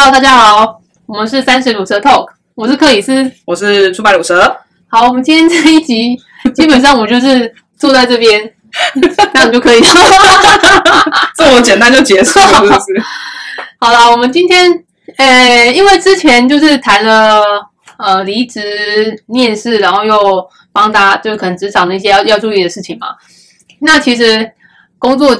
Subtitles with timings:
[0.00, 3.32] Hello，大家好，我们是三十乳蛇 Talk，我是克里斯。
[3.44, 4.56] 我是出卖乳蛇，
[4.86, 6.16] 好，我们今天这一集
[6.54, 8.40] 基本上我就是坐在这边，
[9.02, 9.86] 这样就可以了。
[11.34, 13.02] 这么简单就结束了，是不是？
[13.80, 14.70] 好了，我们今天，
[15.16, 17.42] 呃，因为之前就是谈了
[17.96, 23.08] 呃离职面试，然后又帮大家就是可能职场的一些要要注意的事情嘛。
[23.80, 24.48] 那其实
[24.96, 25.36] 工作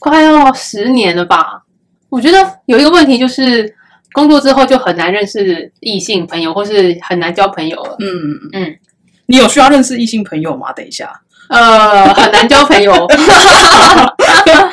[0.00, 1.62] 快要十年了吧，
[2.08, 3.76] 我觉得有一个问题就是
[4.12, 7.96] 工作之后就很难认识异性朋友，或是很难交朋友了。
[7.98, 8.08] 嗯，
[8.52, 8.76] 嗯，
[9.26, 10.72] 你有需要认识异性朋友吗？
[10.72, 11.10] 等一下，
[11.48, 12.92] 呃，很难交朋友。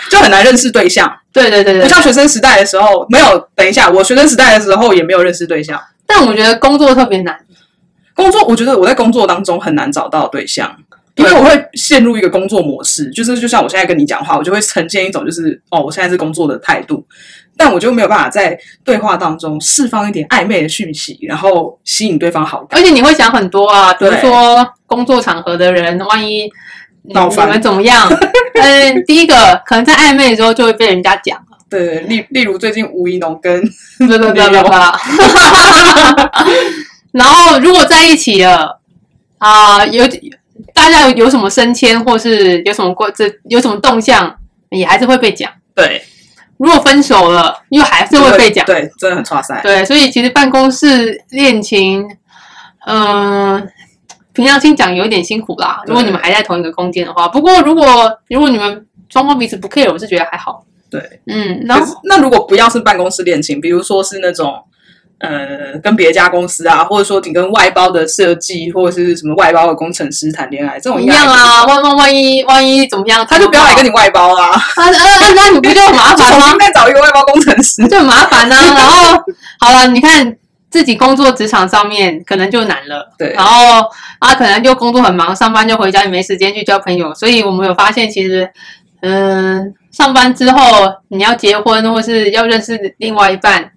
[0.09, 3.47] 就很难认识对象，对对对对，不像学生时代的时候，没有。
[3.55, 5.80] 等一下，我学生时代的时候也没有认识对象。
[6.08, 7.39] 但我觉得工作特别难。
[8.16, 10.75] 工作，我觉得我在工作当中很难找到对象，
[11.20, 17.06] 因为我会陷入一个工作模式，就是就像我现在跟你讲话，我就会呈现一种就是哦，我现在是工作的态度，
[17.58, 22.80] 但我就没有办法在对话当中释放一点暧昧的讯息，然后吸引对方好感。
[22.80, 26.50] 而且你会想很多啊，比如对说工作场合的人，万一
[27.03, 28.09] 你闹翻你们怎么样？
[28.61, 31.38] 嗯，第一个可能在暧昧的时候就会被人家讲，
[31.70, 33.61] 对，例例如最近吴怡农跟
[33.98, 34.73] 不不不不不。
[37.11, 38.80] 然后如果在一起了
[39.39, 40.06] 啊、有
[40.80, 44.33] 大家有有什么升迁，或是有什么过这有什么动向，
[44.69, 45.52] 也还是会被讲。
[45.75, 46.02] 对，
[46.55, 48.66] 如果分手了，又还是会被讲。
[48.66, 49.59] 对，真的很差塞。
[49.61, 52.08] 对，所以其实办公室恋情，
[52.88, 53.69] 嗯、
[54.31, 55.83] 平常心讲有一点辛苦啦。
[55.86, 57.86] 如果你们还在同一个空间的话，不过如果
[58.30, 60.64] 如果你们双方彼此不 care，我是觉得还好。
[60.89, 64.64] 对，嗯，然后那如果不要是办公室恋情，比如说是那种
[65.20, 76.55] 呃跟别家公司啊，或者说你跟外包的设计或者是什么外包的工程师谈恋爱，这种一样啊，万万万一万一怎么样，他就不要来跟你你外包啦，啊啊啊，那你不就很麻就烦吗？
[76.60, 77.88] 再找一个外包工程师。
[77.88, 79.21] 就很麻烦呐、然后
[79.60, 80.36] 好了，你看
[80.70, 83.82] 自己工作职场上面可能就难了，对然后
[84.20, 88.49] 啊，可能就工作很忙，上班就回家，也没时间去交朋友，所以我们有发现，其实
[89.02, 90.60] 嗯、上班之后
[91.08, 93.72] 你要结婚或是要认识另外一半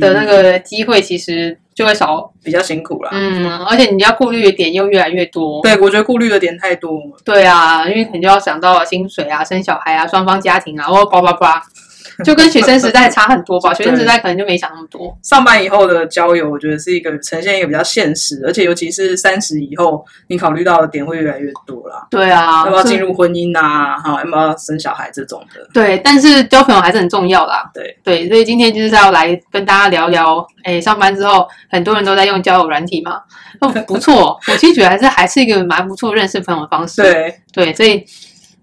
[0.00, 3.10] 的那嗯个机会，其实就会少，比较辛苦啦。
[3.12, 7.00] 嗯，而且你要顾虑的点又越来越多，对，我觉得顾虑的点太多。
[7.24, 11.62] 对啊，因为可能就要想到薪水啊、生小孩啊、双方家庭啊，或叭叭叭，
[12.24, 13.72] 就跟学生时代差很多吧。
[13.74, 15.16] 学生时代可能就没想那么多。
[15.22, 22.06] 上班以后的交友，我觉得是一个呈现一个比较现实，而且尤其是三十以后，你考虑到的点会越来越多啦。
[22.10, 23.98] 对啊，要不要进入婚姻啊？
[23.98, 25.66] 哈，要不要生小孩这种的？
[25.72, 27.70] 对，但是交朋友还是很重要啦。
[27.72, 33.20] 对对，所以今天就是要来跟大家聊聊，哎，上班之后很多人都在用交友软体嘛，
[33.60, 37.02] 哦，不错，我其实觉得还是还是一个蛮不错认识朋友的方式。
[37.02, 38.04] 对，对，所以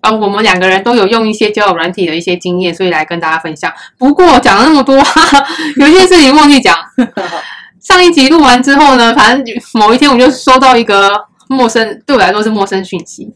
[0.01, 3.71] 啊，我们两个人都有用一些交友软体的一些经验，所以来跟大家分享。
[3.97, 5.45] 不过讲了那么多，哈 哈
[5.77, 6.75] 有一件事情忘记讲。
[7.79, 11.09] 上一集录完之后呢，反正某一天我就收到一个
[11.47, 13.31] 陌生，对我来说是陌生讯息，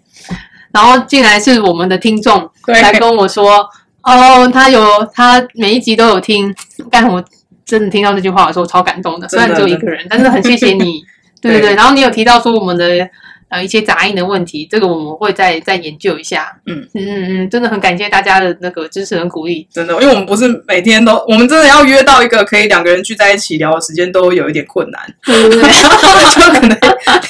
[0.74, 3.66] 然后竟然是我们的听众来跟我说，
[4.04, 4.84] 哦，他有
[5.14, 6.54] 他每一集都有听，
[6.92, 7.24] 但我
[7.66, 11.02] 真的听到这句话的时候超感动的，虽然只有一个人，但是很谢谢你，
[11.42, 11.70] 对 对对。
[11.70, 13.08] 对然后你有提到说我们的
[13.52, 16.52] 呃一些杂音的问题，这个我们会再再研究一下。
[16.66, 19.68] 嗯嗯嗯嗯，真的很感谢大家的那个支持和鼓励。
[19.72, 25.70] 真的，因为我们不是每天都，我们真的要约到一个可以两个人聚在一起聊的时间，都有一点困难， 对对对。
[26.32, 26.78] 就可能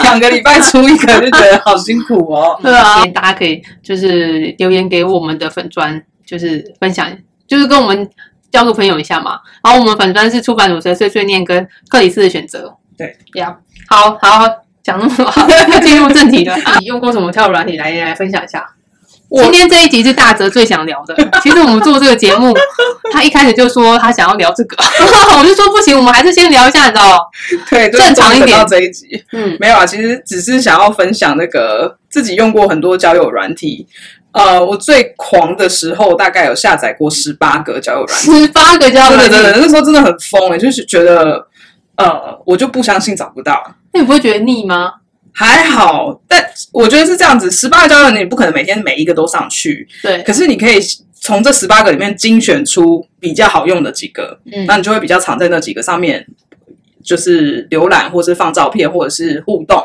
[0.04, 2.58] 两个礼拜出一个，就觉得好辛苦哦。
[2.62, 7.12] 对啊，大家可以就是留言给我们的粉砖，就是分享，
[7.48, 8.08] 就是跟我们
[8.52, 9.40] 交个朋友一下嘛。
[9.64, 12.72] 然后我们粉砖是出版乳蛇碎碎念跟克里斯的选择。
[12.96, 13.58] 对呀
[13.88, 14.48] 好好
[14.84, 16.56] 讲那么多，要进入正题了。
[16.80, 18.66] 你用过什么跳舞软体来来分享一下？
[19.30, 21.16] 我今天这一集是大泽最想聊的。
[21.42, 22.54] 其实我们做这个节目，
[23.14, 24.76] 他一开始就说他想要聊这个，
[25.40, 27.30] 我就说不行，我们还是先聊一下，你知道？
[27.70, 33.88] 对，正常一点到这一集嗯，没有啊，其实只是想要分享那个自己用过很多交友软体。
[34.34, 41.48] 呃，我最狂的时候大概有下载过十八个交友软体，十八个交友软体，真的真的，那时候真的很疯诶，就是觉得
[41.96, 43.62] 呃，我就不相信找不到。
[43.94, 44.94] 那你不会觉得腻吗？
[45.34, 50.78] 还好，但我觉得是这样子，十八个交友软体你不可能每天每一个都上去，对，可是你可以
[51.22, 54.66] 从这十八个里面精选出比较好用的几个，嗯。
[54.66, 56.28] 那你就会比较常在那几个上面，
[57.02, 59.82] 就是浏览或是放照片或者是互动。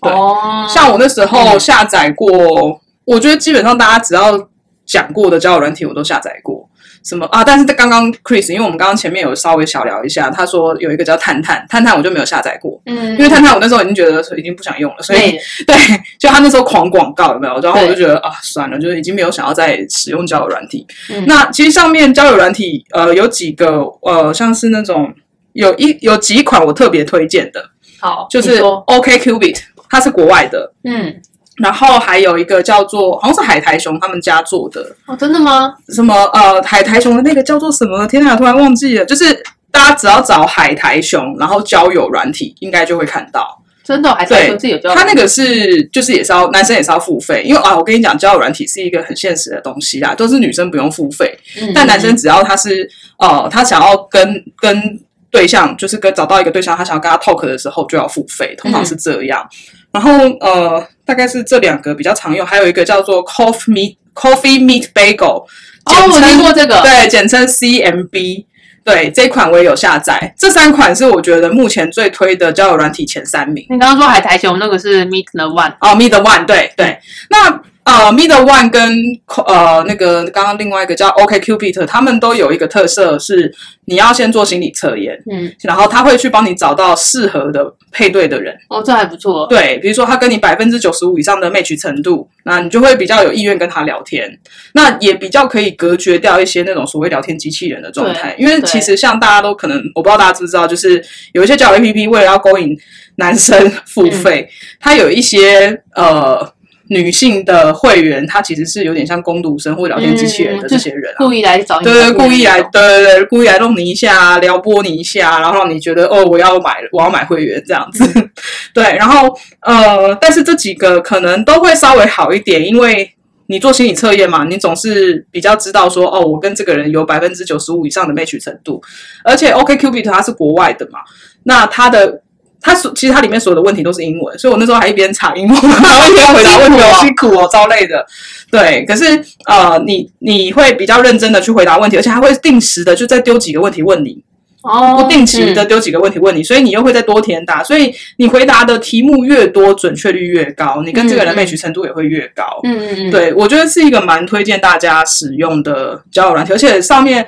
[0.00, 0.10] 对。
[0.10, 4.48] 哦，像我那时候嗯下载过，我觉得基本上大家只要
[4.86, 6.66] 讲过的交友软体我都下载过，
[7.08, 7.42] 什么啊？
[7.42, 15.74] 但是刚刚 Chris，因为我们刚刚前面有稍微小聊一下，他说有一个叫探探，探探我就没有下载过，嗯，因为探探我那时候已经觉得已经不想用了，所以对，
[16.20, 17.58] 就他那时候狂广告有没有？
[17.60, 20.86] 然后我就觉得啊，算了，就是已经没有想要再使用交友软体。
[21.10, 25.12] 嗯那其实上面交友软体呃有几个呃像是那种
[25.54, 27.64] 有一有几款我特别推荐的，
[28.00, 29.58] 好，就是 OK Cubit，
[29.88, 31.14] 它是国外的，嗯，
[31.58, 35.74] 然后还有一个叫做好像是海苔熊他们家做的，哦，真的吗？
[35.88, 38.06] 什么呃海苔熊的那个叫做什么？
[38.06, 39.42] 天哪，突然忘记了，就是。
[39.70, 43.46] 大家只要找海苔熊，然后交友软体，应该就会看到。
[43.84, 52.88] 真的哦还是对说自己有交友他那个是就是也是要男生也是要付费，因为啊，我跟你讲，交友软体是一个很现实的东西啦，都是女生不用付费，嗯但男生只要他是
[53.18, 54.98] 呃，他想要跟跟
[55.30, 59.46] 对象，就是跟找到一个对象，他想要跟他 talk 的时候就要付费，通常是这样。
[59.92, 60.10] 然后
[60.40, 65.46] 呃，大概是这两个比较常用，还有一个叫做 Coffee Meet Coffee Meet Bagel，
[65.86, 68.44] 哦，我听过这个，对，简称 CMB。
[68.84, 70.34] 对，这一款我也有下载。
[70.38, 73.66] 这三款是我觉得目前最推的交友软体前三名。
[73.70, 76.98] 你刚刚说海苔熊那个是 Meet the One，哦，Meet the One，对对。
[77.30, 79.02] 那呃 the One 跟
[79.46, 83.52] 呃那个刚刚另外一个叫 OK Cupid，他们都有一个特色是，
[83.86, 88.54] 你要先做心理测验，嗯，然后他会去帮你找到适合的配对的人。
[88.68, 94.38] 哦，这还不错，对，比如说他跟你百分之九十五以上的 match 程度，那你就会比较有意愿跟他聊天，
[94.74, 98.34] 那也比较可以隔绝掉一些那种所谓聊天机器人的状态。
[98.38, 101.02] 因为其实像大家都可能，我不知道大家知不知道，就是
[101.32, 102.76] 有一些交友 APP 为了要勾引
[103.16, 104.48] 男生付费，
[104.78, 106.52] 它有一些呃。
[106.88, 118.04] 女性的会员，她其实是有点像攻读生或聊天机器人的这些人、啊，故意来找你，对对，故意来，对对对，故意来弄你一下，撩拨你一下，然后让你觉得哦，我要买，我要买会员这样子。
[118.72, 119.28] 对，然后
[119.60, 123.10] 呃，但是这几个可能都会稍微好一点，因为
[123.48, 128.82] 你做心理测验嘛，你总是比较知道说哦，我跟这个人有百分之九十五以上的 match 程度，
[129.24, 131.00] 而且 OK Cupid 它是国外的嘛，
[131.44, 132.22] 那它的。
[132.60, 138.04] 它所其实它里面所有的问题都是英文，所以我那时候还一边查英文， 然后一边回答问题，好辛苦哦，超累的。
[138.50, 139.04] 对，可是
[139.46, 144.22] 呃，你你会比较认真的去回答问题，而且还会定时的就再丢几个问题问你，
[144.62, 152.42] 哦，不定期的丢几个问题问你，所以你又会再多填答，所以你回答的题目越多，准确率越高，你跟这个人 match 程度也会越高。
[152.64, 157.24] 嗯嗯嗯，对，我觉得是一个蛮推荐大家使用的交友软体，而且上面。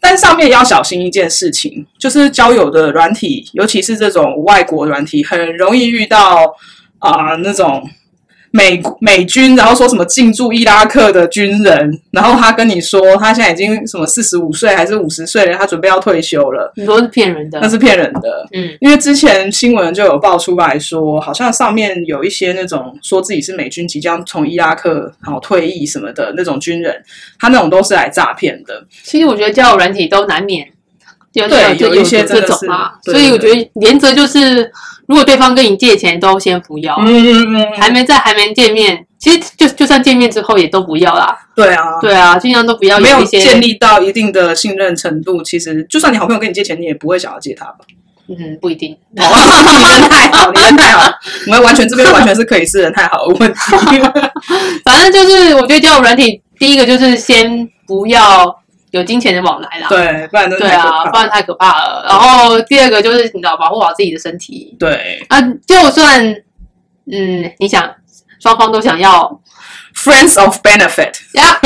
[0.00, 6.54] 但上面要小心一件事情，就是交友的软体，尤其是这种外国软体，很容易遇到
[6.98, 7.82] 啊、那种
[8.52, 18.48] 美美军，然后说什么进驻伊拉克的军人，然后他跟你说他现在已经什么四十五岁还是五十岁了，他准备要退休了，你说是骗人的那，是骗人的。
[18.52, 26.94] 嗯，因为之前新闻就有爆出来说，好像上面有一些那种说自己是美军即将从伊拉克然后退役什么的那种军人，
[27.38, 28.84] 他那种都是来诈骗的。
[29.04, 30.66] 其实我觉得交友软体都难免
[31.34, 34.70] 有对就有一些这种嘛，所以我觉得原则就是，
[35.06, 41.38] 如果对方跟你借钱，都先不要，嗯嗯嗯，还没在还没见面，其实就就算见面之后也都不要啦。
[41.54, 47.78] 对啊，对啊，尽量都不要没有一些建立到一定的信任程度，其实就算你好朋友跟你借钱，你也不会想要借他吧？
[48.28, 48.96] 嗯，不一定。
[49.16, 49.24] 哦，
[49.76, 51.12] 你人太好，你人太好，
[51.46, 53.58] 我们完全这边完全是可以是人太好的问题。
[54.84, 58.59] 反正就是，我觉得交友软体第一个就是先不要
[58.90, 59.88] 有金钱的往来啦。
[59.88, 62.04] 对，不然都对啊，不然太可怕了。
[62.08, 64.76] 然后第二个就是你知道保护好自己的身体。
[64.78, 65.24] 对。
[65.28, 66.24] 啊，就算
[67.12, 67.88] 嗯你想
[68.40, 69.40] 双方都想要
[69.94, 71.58] ，friends of benefit，呀，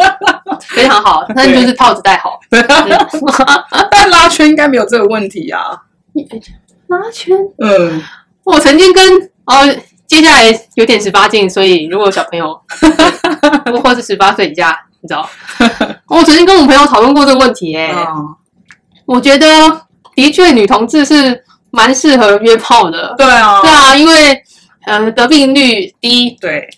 [0.68, 2.40] 非常好，那你就是套子戴好。
[2.50, 2.64] 嗯。
[3.90, 5.60] 但拉圈应该没有这个问题啊。
[6.88, 8.02] 拉圈，嗯，
[8.44, 9.76] 我曾经跟哦，
[10.06, 12.58] 接下来有点十八禁，所以如果有小朋友，
[13.64, 15.28] 对 或是十八岁以下，你知道，
[16.08, 18.34] 我曾经跟我朋友讨论过这个问题、欸，嗯。
[19.06, 19.46] 我觉得
[20.14, 24.42] 的确女同志是蛮适合约炮的，对啊，对啊，因为
[24.86, 26.68] 呃得病率低，对。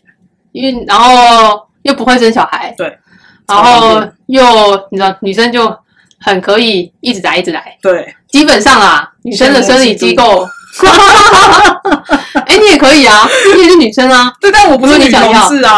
[0.53, 2.99] 因为然后又不会生小孩，对，
[3.47, 4.43] 然后又
[4.91, 5.73] 你知道女生就
[6.19, 10.45] 很可以一直来一直来，对，基本上啊，女生的生理机构，
[12.47, 14.33] 哎、你也可以啊，你也是女生啊。
[14.41, 15.75] 对，但我不是女如果你想要同志啊。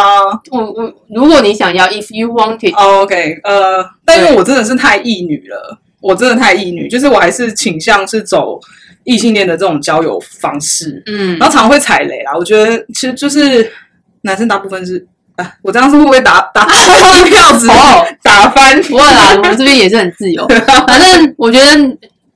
[0.50, 8.58] 我我，如果你想要，if you want it，哦 OK，呃，但因为我真的是太异女了，我真的太异女，就是我还是倾向是走
[9.04, 12.32] 异性恋的这种交友方式，嗯然后常常会踩雷啦。
[12.36, 13.72] 我觉得其实就是
[14.22, 15.06] 男生大部分是。
[15.34, 18.78] 啊，我这样是会不会打打票子哦 打翻？
[18.82, 20.46] 不会啦，我们这边也是很自由。
[20.86, 21.66] 反正我觉得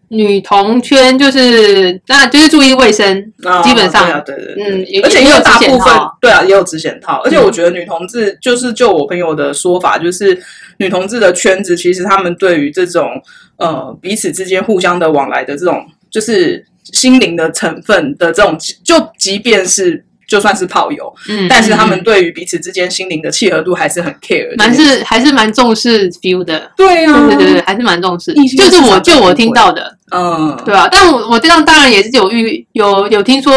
[0.08, 4.04] 女同圈就是那就是注意卫生，啊基本上。
[4.06, 7.44] 对啊，对对对，嗯，而且也也有大部分对啊，也有直显套，而且嗯。
[7.44, 10.40] 我觉得女同志就是就我朋友的说法，就是
[10.78, 13.20] 女同志的圈子，其实他们对于这种
[13.56, 24.56] 呃彼此之间互相的往来的这种，就是心灵的成分的这种，就即便是就算是炮友，嗯，但是他们嗯对于彼此之间心灵的契合度还是很 care 的。
[24.56, 28.35] 蛮是还是蛮重视 feel 的，对啊，对对对对，还是蛮重视。
[28.56, 33.52] 就是我就我听到的，嗯，对啊，但我我这样当然也是有遇有有听说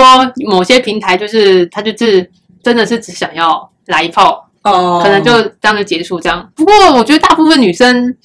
[0.45, 2.29] 某些平台就是他就是
[2.63, 6.47] 真的是只想要来一炮，哦，可能就这样就结束这样。
[6.55, 8.15] 不过我觉得大部分女生，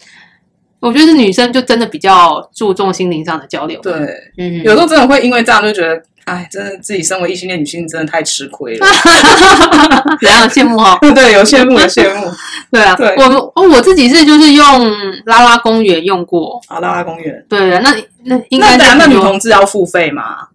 [0.81, 3.81] 我觉得是女生就真的比较注重心灵上的交流。
[3.81, 3.93] 对，
[4.37, 8.87] 嗯，有时候真的会因为这样就觉得，哎，真的自己身为异性恋女性真的太吃亏了。
[10.21, 10.99] 怎样羡慕哈？
[11.15, 12.31] 对，有羡慕，有羡慕。
[12.73, 14.93] 对啊，对我我我自己是就是用
[15.27, 17.45] 拉拉公园用过，啊，拉拉公园。
[17.49, 20.49] 对那那应那等下那女同志要付费吗？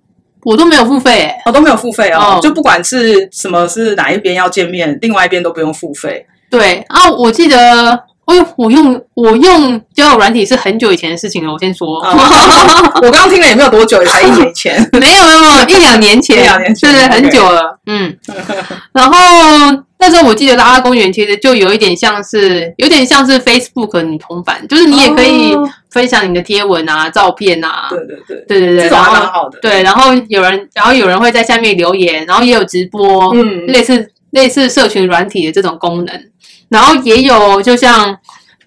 [0.43, 6.25] 我都没有付费、欸，哦，都没有付费哦，哦就不管是什么是哪一边要见面，另外一边都不用付费。
[6.49, 8.05] 对啊，我记得。
[8.29, 12.13] 我用我用我用交友软体是很久以前的事情了，我先说，哦
[13.01, 14.75] 我刚刚听了也没有多久，才一年前。
[14.93, 18.15] 没有没有没有一两年前，一两年前 对对，很久了，嗯。
[18.93, 19.15] 然后
[19.98, 29.57] 那时候我记得拉拉公园其实就有一点像是，有点像是 Facebook 女同版，就是你也可以哦分享你的贴文啊、照片啊，对对对，对对对，这种然后蛮好的。
[29.59, 36.15] 对，然后有人，然后有人会在下面留言，然后也有直播，嗯类似类似社群软体的这种功能，
[36.69, 38.17] 然后也有就像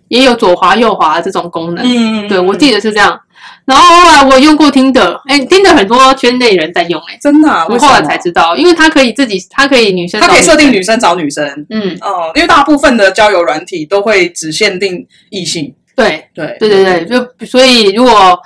[0.09, 3.19] 也有左滑右滑这种功能，嗯，对我记得是这样。
[3.65, 11.45] 然后后来我用过 Tinder，哎，Tinder 很多圈内人在用、哎，真的啊，我后来才知道，因为它可以自己，它可以女生，它可以设定，女生找女生。
[11.71, 15.73] 嗯，哦，因为大部分的交友软体都会只限定异性。
[15.95, 16.29] 对。
[16.35, 16.57] 对。
[16.59, 18.39] 对对对，就所以如果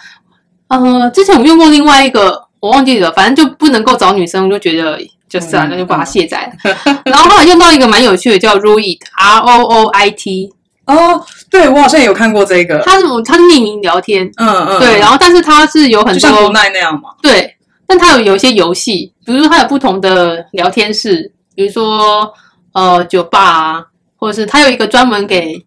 [0.68, 4.98] 呃，之前我用过另外一个，我忘记了，反正就不能够找女生，我就觉得
[5.28, 6.76] 就算了，嗯就把它卸载了。
[7.04, 10.52] 然后后来用到一个蛮有趣的，叫 Roit，R O O I T，
[10.87, 12.78] 哦，对我好像有看过这个。
[12.80, 17.11] 它是它是匿名聊天，嗯嗯，对，然后但是它是有很就像国多奈那样嘛。
[17.21, 17.56] 对，
[17.87, 22.33] 但它有有一些游戏，比如说它有不同的聊天室，比如说
[22.73, 23.85] 呃酒吧啊，
[24.16, 25.61] 或者是它有一个专门给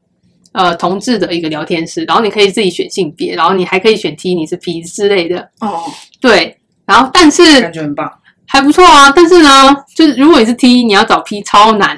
[0.54, 5.84] 呃同志的一个聊天室，然后你可以自己选性别，然后你还可以选 T 你是 P 之类的，哦，
[6.22, 6.56] 对。
[6.86, 8.12] 然后但是感觉很棒。
[8.52, 11.96] 还不错啊，但是呢，就是如果你是 T，你要找 P 超难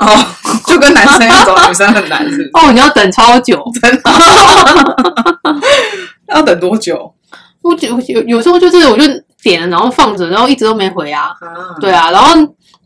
[0.00, 0.06] 哦，
[0.66, 2.50] 就跟男生要找女生很难，是？
[2.54, 3.62] 哦，你要等超久。
[3.80, 4.10] 真的？
[6.34, 7.14] 要等多久？
[7.62, 9.04] 我有有有时候就是我就
[9.42, 11.26] 点了，然后放着，然后一直都没回啊。
[11.40, 12.34] 啊，对啊，然后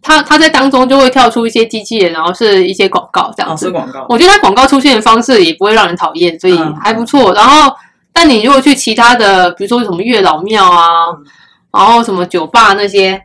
[0.02, 3.66] 它它在当中就会跳出一些机器人，然后是一些广告这样哦，子。
[3.66, 4.04] 是广告。
[4.10, 7.32] 我觉得它广告出现的方式也不会让人讨厌，所以嗯还不错。
[7.32, 7.74] 然后，
[8.12, 11.24] 但你如果去其他的，比如说什么月老庙啊，嗯
[11.72, 13.22] 然后什么酒吧那些，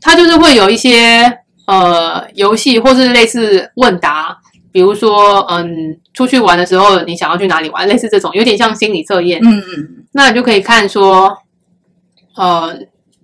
[0.00, 4.36] 它就是会有一些呃游戏或是类似问答，
[4.70, 9.40] 比如说嗯出去玩的时候你想要去哪里玩，类似这种有点像心理测验。
[9.42, 11.36] 嗯嗯，那你就可以看说，
[12.36, 12.76] 呃，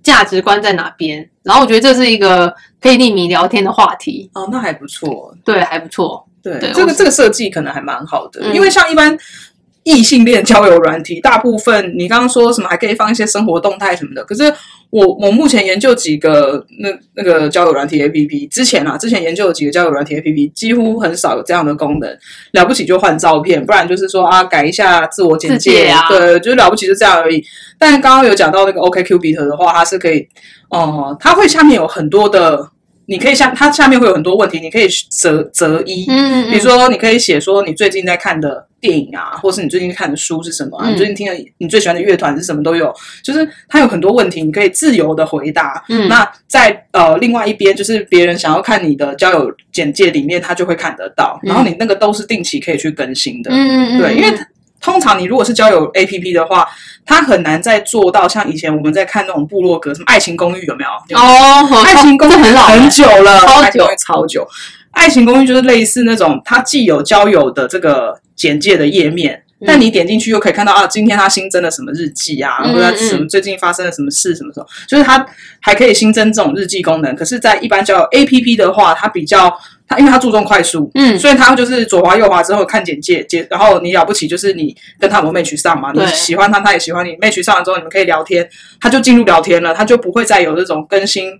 [0.02, 1.28] 价值观在哪边。
[1.42, 5.34] 然后我觉得这是一个可以匿名聊天的话题，哦，那还不错。
[5.44, 6.26] 对，还不错。
[6.42, 9.16] 对，对这个这个设计可能还蛮好的，嗯因为像一般
[9.88, 14.52] 异性恋交友软体，大部分你刚刚说什么还可以放一些生活动态什么的，可是
[14.90, 22.18] 我我目前研究几个那那个交友软体 A P P，之前啊，之前研究了几个交友软体 A P P，几乎很少有这样的功能，
[22.52, 27.42] 了不起就换照片，不然就是说啊改一下自我简介介，啊对，就是了不起就这样而已。
[27.78, 30.28] 但刚刚有讲到那个 OK Cupid 的话，它是可以，
[30.68, 32.70] 哦、它会下面有很多的。
[33.10, 42.94] 你可以下它下面会有很多问题，你可以择择一，嗯，比如说，你可以写说你最近在看的电影啊，或是你最近看的书是什么、啊，嗯你最近听的你最喜欢的乐团是什么都有。
[43.24, 45.82] 就是它有很多问题，你可以自由的回答。
[45.88, 51.40] 嗯，那在呃另外一边，就是别人想要看你的交友简介里面，他就会看得到。
[51.44, 53.50] 嗯然后你那个都是定期可以去更新的。
[53.50, 54.46] 嗯嗯嗯，对，因为嗯
[54.80, 56.64] 通常你如果是交友 A P P 的话，
[57.08, 61.18] 它很难再做到像以前我们在看那种部落格，什么爱情公寓有没有？
[61.18, 64.46] 哦， 爱情公寓很 老很久了，超久超久。
[64.90, 75.24] 爱情公寓就是类似那种，它既有交友的这个简介的页面，嗯但你点进去又可以看到啊，今天他新增了什么日记啊，嗯或者什么最近发生了什么事，什么时候，就是它
[75.60, 77.16] 还可以新增这种日记功能。
[77.16, 79.56] 可是，在一般交友 A P P 的话，它比较
[79.88, 88.46] 他因为他注重快速，嗯，所以他就是左滑右滑之后看简介，简然后你了不起就是你跟他有 match 上嘛，你对喜欢他，他也喜欢你，match 上了之后你们可以聊天，
[88.80, 91.30] 他就进入聊天了，他就不会再有这种更新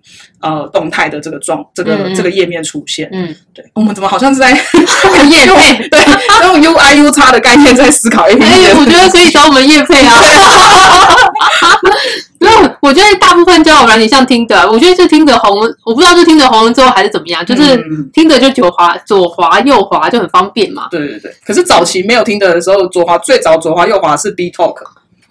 [0.41, 3.09] 呃动态的这个状这个、这个页面出现。
[3.13, 4.51] 嗯，对，我们怎么好像是在
[5.29, 5.89] 业用配。
[5.89, 6.01] 对
[6.43, 10.15] 用 U I U 叉的概念在思考 A P 哎 P 我觉得可以找我们叶配啊。
[12.41, 15.51] 没有，我觉得大部分交友软件像听的，我觉得是听的红，
[15.85, 20.89] 我不知道是听的红了之后还是怎么样，就是嗯听的就左滑左滑右滑就很方便嘛。
[20.91, 24.85] 对对对，可是早期没有听的时候，左滑最早左滑右滑是 B Talk，B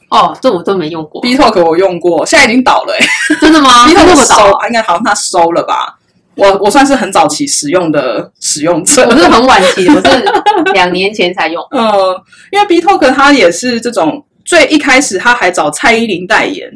[0.10, 5.98] 哦，这我都没用过，B Talk 我用过，现在已经倒了、欸，真的吗？B Talk 收么早，啊，应该好像他收了吧。
[6.36, 11.64] 我我算是很早期使用的使用者， 我是很晚期的，我是两年前才用。
[11.72, 16.72] 呃，因为 B Talk 它也是这种最一开始他还找蔡依林代言，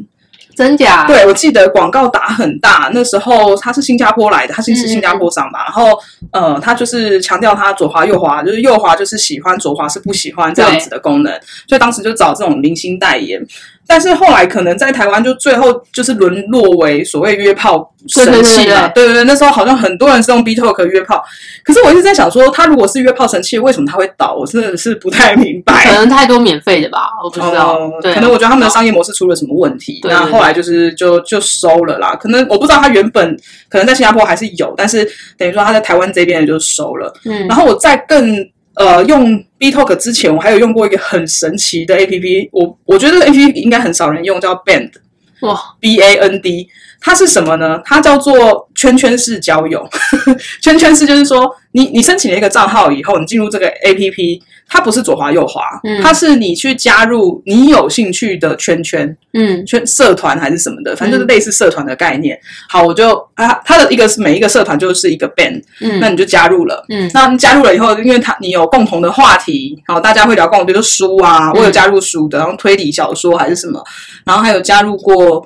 [0.55, 1.05] 真假？
[1.05, 5.98] 对，我记得广告打很大，那时候他是新加坡来的，他是是新加坡商吧，然后
[6.31, 11.31] 呃，他就是强调他左滑右滑，就是右滑就是喜欢，左滑是不喜欢这样子的功能，
[11.67, 13.46] 所以当时就找这种明星代言。
[13.88, 21.23] 但是后来可能在台湾就最后就是沦落为所谓约炮神器嘛，对对对，那时候好像很多人是用 B Talk 约炮，
[21.63, 24.33] 可是我一直在想说，他如果是约炮神器，为什么他会倒？
[24.33, 25.83] 我真的是不太明白。
[25.89, 27.89] 可能太多免费的吧，我不知道。
[28.01, 32.15] 可能我觉得他们的商业模式出了什么问题，对对那后来就是就就收了啦。
[32.15, 33.38] 可能我不知道他原本
[33.69, 35.05] 可能在新加坡还是有，但是
[35.38, 37.13] 等于说他在台湾这边就收了。
[37.25, 38.35] 嗯然后我在更
[38.81, 44.91] 呃用 B Talk 之前，我还有用过一个很神奇的 A P P，我我觉得 A P P 应该很少人用，叫 Band
[45.41, 46.67] 哇，B A N D。
[47.03, 47.81] 它是什么呢？
[47.83, 49.88] 它叫做圈圈式交友。
[50.61, 54.41] 圈圈式就是说，你你申请了一个账号以后，你进入这个 A P P，
[54.73, 62.39] 它不是左滑右滑，嗯它是你去加入你有兴趣的圈圈、嗯圈社团还是什么的，反正就是类似社团的概念。
[62.69, 66.85] 好，我就啊，它的一个是每一个社团就是一个 band，嗯、那嗯你就加入了。
[66.87, 73.83] 嗯那加入了以后，因为它你有共同的话题，好，大家会聊共同，比如说书啊，我有加入书的，然后推理小说还是什么，
[74.25, 75.45] 然后还有加入过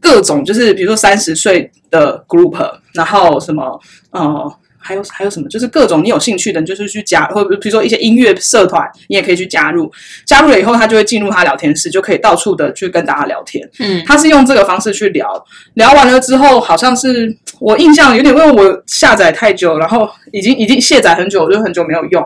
[0.00, 2.56] 各种，就是比如说三十岁的 group，
[2.94, 3.80] 然后什么
[4.10, 4.52] 呃。
[4.86, 5.48] 还有还有什么？
[5.48, 9.90] 就是各种你有兴趣的，你就是去加，或者比如说一些音乐社团，你也可以去加入。
[10.24, 13.68] 加入了以后，他就会进入他聊天室，就可以到处的去跟大家聊天。
[13.80, 15.26] 嗯他是用这个方式去聊，
[15.74, 22.24] 聊完了之后，好像是我印象有点，因为我下载太久，然后已经已经卸载很久，我就很久没有用。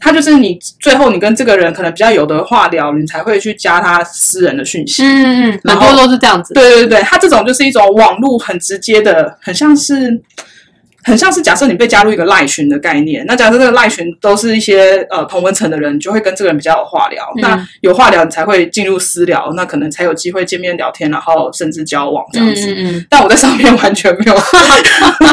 [0.00, 5.02] 他就是你最后你跟这个人可能比较有的话聊，你才会去加他私人的讯息。
[5.02, 6.54] 嗯嗯，然后很多都是这样子。
[6.54, 10.20] 对对对，他这种就是一种网络很直接的，很像是。
[11.08, 17.24] 很像是假设你被加入一个赖群的概念，那假设这个赖群都是一些呃同文层的人，你就会跟这个人比较有话聊。
[17.36, 17.40] 嗯。
[17.40, 22.70] 那有话聊，你才会进入私聊，那可能才有机会见面聊天，然后甚至交往这样嗯子。
[22.70, 24.34] 嗯嗯，但我在上面完全没有，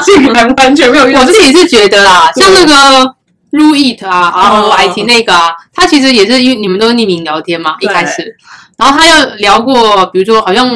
[0.06, 3.16] 竟然完全没有遇到我自己是觉得啦，像那个
[3.52, 8.36] Ru It 啊然后 I T 嗯那个啊，他其实也是因为你们都是匿名聊天嘛，一开始，
[8.78, 10.70] 然后他要聊过，比如说好像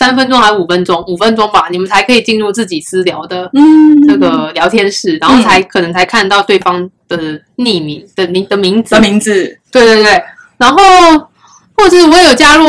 [0.00, 4.08] 三分钟还是五分钟，五分钟吧，你们才可以进入自己私聊的嗯。
[4.08, 7.18] 这个聊天室，然后才可能才看到对方的
[7.58, 8.94] 匿名的名的名字。
[8.94, 10.22] 的，名字，对对对，
[10.56, 10.78] 然后
[11.76, 12.64] 或者是我有加入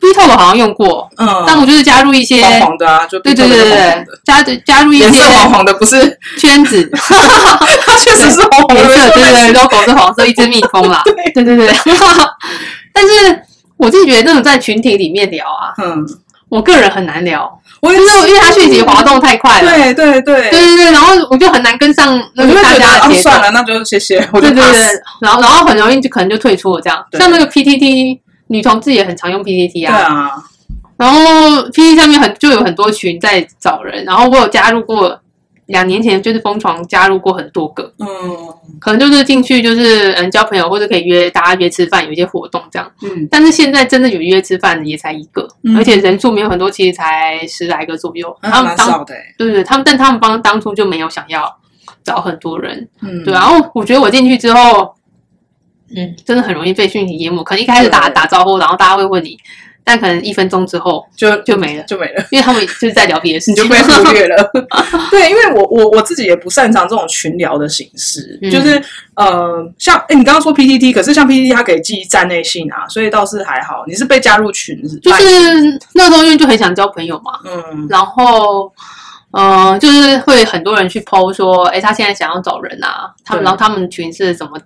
[0.00, 2.42] B Talk 好像用过，嗯，但我就是加入一些。
[2.42, 11.70] 黄黄的啊，就对对对对加加入一些黄黄的，不是，圈子，它确实是黄黄的，对对对，logo 是黄色， 一只蜜蜂啦，对对对。
[12.92, 13.42] 但是
[13.78, 16.06] 我自己觉得那种在群体里面聊啊，嗯，
[16.48, 20.50] 我个人很难聊，我也就是因为他讯息滑动太快了，对对对。
[20.50, 23.30] 对对对，然后我就很难跟上那个大家的节奏。
[23.30, 23.42] 算。
[23.42, 24.62] 了，那就谢谢， 对对对，
[25.20, 30.30] 然后然后很容易就可能就退出了这样，像那个 PTT 女同志也很常用 PTT 对啊，啊，
[30.96, 31.20] 然后
[31.70, 35.20] PTT 上面很就有很多群在找人，然后我有加入过，
[35.66, 38.08] 两年前就是疯狂加入过很多个，嗯
[38.78, 42.90] 可能就是进去就是嗯交朋友或者可以约大家约吃饭，有一些活动这样。
[43.02, 48.36] 嗯但是现在真的有约吃饭的也才一个，嗯而且人数没有很多，其实才十来个左右。
[48.42, 51.52] 那他们当对对，他们但他们帮当初就没有想要
[52.04, 53.34] 找很多人，嗯，对。
[53.34, 54.94] 然后我觉得我进去之后，
[55.96, 57.42] 嗯，真的很容易被讯息淹没。
[57.42, 59.36] 可能一开始打打招呼，然后大家会问你，
[59.88, 62.24] 但可能一分钟之后就就没了，就没了。
[62.32, 63.64] 因为他们就是在聊别的事情。
[63.64, 64.50] 你就被忽略了。
[65.12, 68.82] 对，因为我我我自己也不擅长这种群聊的形式，嗯就是
[69.14, 73.84] 呃，像哎，你刚刚说 PTT，可是像 PTT 它可以寄站内信啊，所以倒是还好。
[73.86, 78.72] 你是被加入群，就是那时候因为就很想交朋友嘛，嗯然后，
[79.30, 84.58] 呃，就是会很多人去 PO 说，哎，他现在想要找人啊，他们然后他们群是怎么，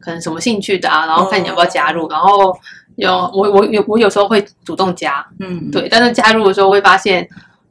[0.00, 2.54] 可能什么兴趣的啊，然后看你要不要加入，然后
[2.96, 7.26] 有我我有我有时候会主动加，嗯，对，但是加入的时候会发现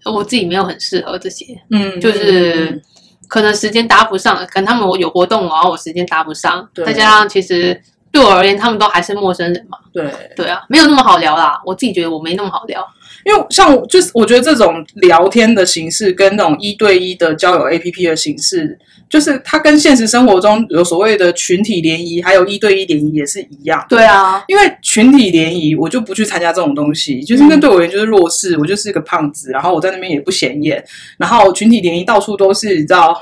[0.06, 2.82] 我自己没有很适合这些，嗯，就是
[3.28, 7.80] 可能时间搭不上，可能他们有活动，然后我时间搭不上，对再加上其实
[8.12, 11.60] 对我而言，他们都还是陌生人嘛，对，对啊，没有那么好聊啦。
[11.66, 12.86] 我自己觉得我没那么好聊。
[13.26, 18.78] 因为像就是我觉得这种聊天的形式跟那种一对一的交友 A P P 的形式，
[19.16, 23.86] 就是它跟现实生活中有所谓的群体联谊，还有一对一联谊也是一样。
[23.88, 30.84] 对啊，因为群体联谊，我就不去参加这种东西，就是因为对我而言就是弱势，我就是一个胖子，然后我在那边也不显眼，
[31.18, 33.18] 然后群体联谊到处都是，你知道。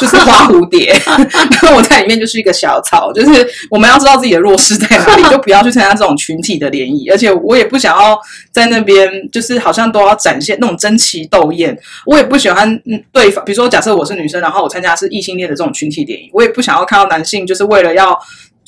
[0.00, 8.18] 就是花蝴蝶， 然后我在里面就是一个小草，就是我们要知道自己的弱势在哪里， 就不要去参加这种群体的联谊，而且我也不想要
[8.50, 18.18] 在那边就是好像都要展现那种争奇斗艳，我也不喜欢嗯对方，比如说假设我是女生，然后我参加是异性恋的这种群体联谊，我也不想要看到男性就是为了要。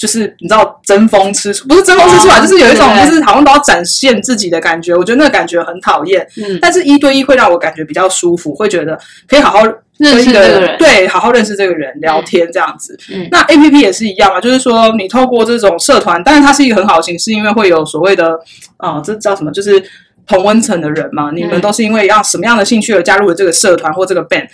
[0.02, 6.26] 就是你知道争风吃醋，不是争风吃醋啊，哦就是有一种就是好像都要展现自己的感觉，我觉得那个感觉很讨厌。
[6.38, 9.62] 嗯，但是一对一会让我感觉比较舒服，会觉得可以好好
[9.98, 12.98] 认识这个人，对，好好认识这个人，聊天这样子。
[13.12, 18.36] 嗯那 A P P 也是一样嘛，就是说你透过这种社团，当然它是一个很好的形式，因为会有所谓的
[18.78, 19.80] 啊、这叫什么，就是
[20.26, 24.48] 同温层的人嘛，你们嗯都是因为让什么样的兴趣而加入了这个社团或这个 band。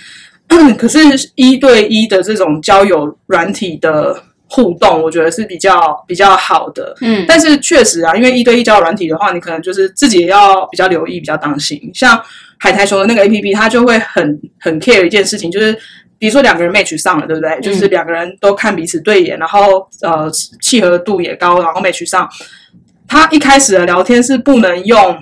[0.78, 0.98] 可是，
[1.34, 6.94] 一对一的这种交友软体的互动，我觉得是比较比较好的。
[7.02, 11.78] 嗯，但是确实啊，因为一对一交友软体的话，你可能就是自己也要比较留意、比较当心。
[11.94, 12.20] 像
[12.58, 15.72] 海苔熊的那个 A P P，它就会很很 care 一件事情，就是
[16.18, 17.60] 比如说两个人 match 上了，对不对？
[17.60, 20.30] 就是两个人都看彼此对眼，然后呃
[20.62, 22.28] 契合度也高，然后 match 上。
[23.10, 25.18] 他一开始的聊天是不能用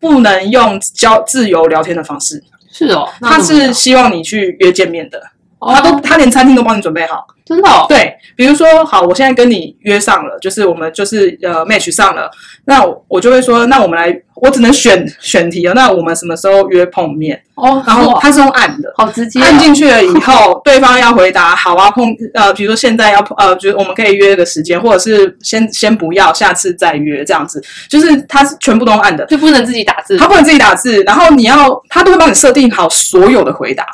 [0.00, 5.22] 不能用交自由聊天的方式，是哦，他是希望你去约见面的，哦
[5.60, 7.26] 他都他连餐厅都帮你准备好。
[7.44, 12.30] 真的哦，对，比如说，好，我现在跟你约上了，就是我们就是呃 match 上了，
[12.66, 17.42] 那我我就会说，那我们来，我只能选选题了，那我们什么时候约碰面？
[17.54, 18.92] 哦，然后他是用按的。
[18.98, 33.86] 好直接哦，按进去了以后， 对方要回答好啊，碰呃，比如说现在要呃，就是我们可以约个时间，或者是先先不要，下次再约这样子，就是他是全部都用按的，就不能自己打字，他不能自己打字，然后你要他都会帮你设定好所有的回答，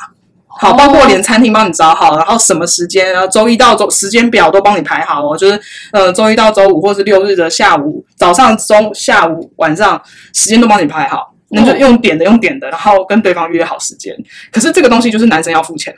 [0.57, 5.59] 好，包括连餐厅帮你找好，然后什么时间，然后周一到周时间表都帮你排好哦，就是
[5.91, 10.01] 呃周一到周五或是六日的下午、早上、中、下午、晚上
[10.33, 11.31] 时间都帮你排好。
[11.49, 14.13] 那就用点的用点的，然后跟对方约好时间。
[14.51, 15.93] 可是这个东西就是男生要付钱，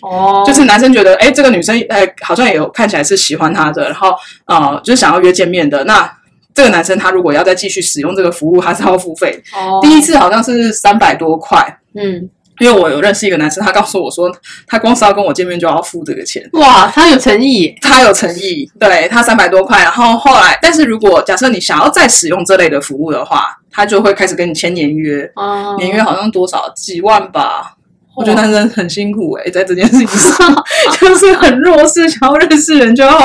[0.00, 4.14] 哦，就是男生觉得，哎，这个女生，哎，好像也有看起来是喜欢他的，然后
[4.46, 5.82] 呃，就是想要约见面的。
[5.84, 6.10] 那
[6.54, 9.42] 这个男生他如果要再继续使用这个服务，他是要付费。
[9.54, 11.58] 哦，第一次好像是三百多块，
[11.94, 12.30] 嗯，
[12.62, 14.30] 因为我有认识一个男生，他告诉我说，
[14.68, 19.82] 他光是要跟我见面就要付这个钱，哇，他有诚意，他有诚意，对他三百多块。
[19.82, 27.76] 然后后来，但是如果假设你想要再使用这类的服务的话，他就会开始跟你签年约，哦，年约好像多少几万吧。
[28.14, 30.64] 我觉得男生很辛苦诶、在这件事情上，
[31.00, 33.18] 就是很弱势，想要认识人就要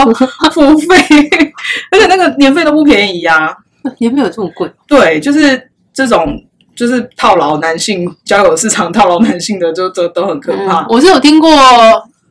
[0.54, 0.96] 付费，
[1.92, 3.54] 而且那个年费都不便宜呀、
[4.00, 4.72] 年费有这么贵？
[4.88, 6.42] 对，就是这种
[6.78, 10.82] 就是套牢男性交友市场套牢男性的，就都都很可怕。
[10.82, 11.50] 嗯我是有听过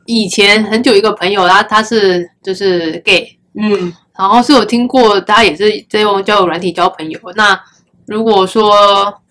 [0.05, 7.19] 以前很久一个朋友，他他是就是 gay，嗯然后是有听过他也是在用交友软体交朋友。
[7.35, 7.59] 那
[8.05, 8.73] 如果说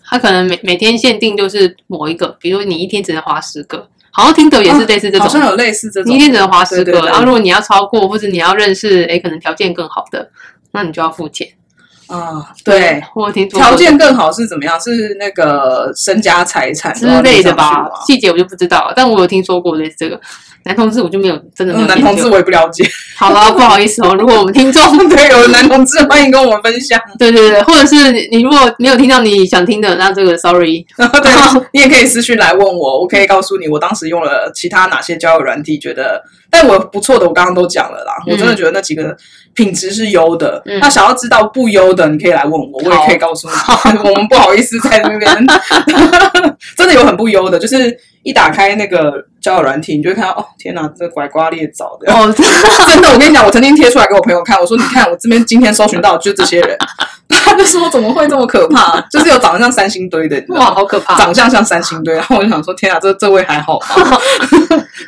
[0.04, 10.30] 他可能每每天限定就是某一个，比如你一天只能划十个，好像听的也是类似这种，好像有类似这种，你一天只能划十个，然后如果你要超过或者你要认识，诶，可能条件更好的，
[10.72, 11.48] 那你就要付钱。
[12.08, 13.02] 啊，对。
[13.14, 14.78] 我有听说条件更好是怎么样？
[14.80, 20.20] 是那个身家财产之类的吧细节我就不知道，但我有听说过类似这个。
[20.64, 22.82] 男同志我就没有真的没有嗯男同志我也不了解，
[23.16, 27.00] 好了，不好意思哦，如果我们听众 对，有男同志欢迎跟我们分享。
[27.20, 31.30] 对对对，或者是你你如果没有听到你想听的，那这个 sorry，对，
[31.72, 38.12] 你也可以私讯来问我，我可以告诉你我当时用了其他哪些交友软体，觉得但我不错的，我刚刚都讲了啦。
[38.26, 39.16] 嗯我真的觉得那几个
[39.54, 40.62] 品质是优的。
[40.66, 43.54] 嗯那想要知道不优的，你可以来问我，我也可以告诉你。
[44.08, 45.46] 我们不好意思在那边
[46.76, 52.12] 真的有很不优的，就是一打开那个交友软体，你就会看到哦，天哪，这拐瓜裂枣的。
[52.12, 52.26] 哦，
[52.88, 56.76] 真的，我跟你讲，我曾经贴出来给我朋友看，我说你看我这边今天搜寻到就是这些人，
[57.30, 59.00] 他就说怎么会这么可怕？
[59.12, 61.16] 就是有长得像三星堆的，哇，好可怕！
[61.16, 64.18] 长相像三星堆，然后我就想说，天啊，这这位还好吗？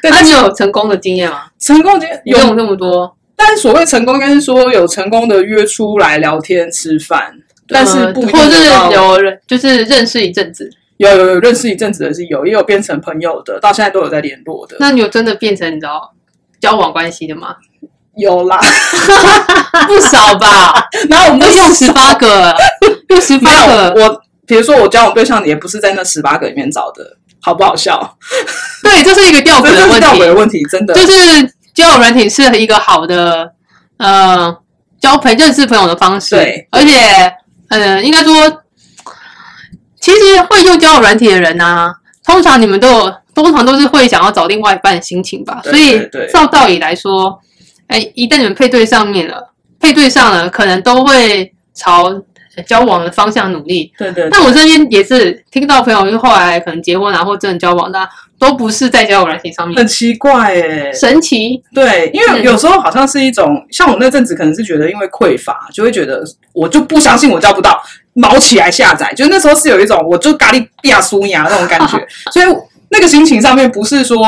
[0.00, 1.42] 对，那你有成功的经验吗？
[1.58, 7.32] 成功经你用有，那么多，但所谓成功，应该是说有成功的约出来聊天吃饭，
[7.68, 16.12] 但是不一定呃或者是有人就是认识一阵子，有有有认识一阵子的是有，也有变成朋友的，到现在都有在联络的，那你有真的变成你知道
[16.60, 17.56] 交往关系的吗？
[18.16, 18.60] 有啦。
[19.86, 22.54] 不少吧，然后我们都用十八个，
[23.08, 28.18] 用十八个，我，比如说我交往对象也不是在那十八个里面找的，好不好笑？
[28.82, 30.94] 对，这是一个吊诡这是吊诡的问题，的问题，真的。
[30.94, 31.10] 就是
[31.74, 33.52] 交友软体是一个好的
[33.98, 34.52] 呃
[35.00, 37.32] 交朋认识朋友的方式，对而且
[37.68, 38.34] 呃应该说，
[40.00, 41.92] 其实会用交友软体的人呢、
[42.24, 47.40] 通常你们都有，通常都是会想要找另外一半的心情吧，对所以照道理来说，
[47.88, 52.10] 哎，一旦你们配对上面了，配对上了，可能都会朝
[52.62, 53.92] 交往的方向努力。
[53.98, 60.92] 对对但我身边也是听到朋友，就后来可能结婚啊，或真的交往的啊，都不是在交友软件上面，很奇怪哎。
[60.92, 61.62] 神奇。
[61.74, 67.80] 对，因为嗯有时候好像是一种，像我那阵子可能是觉得因为匮乏，就会觉得我就不相信我交不到，
[68.14, 71.98] 毛起来下载，就是那时候是有一种我就咖喱亚苏牙那种感觉，
[72.32, 72.46] 所以
[72.90, 74.18] 那个心情上面不是说。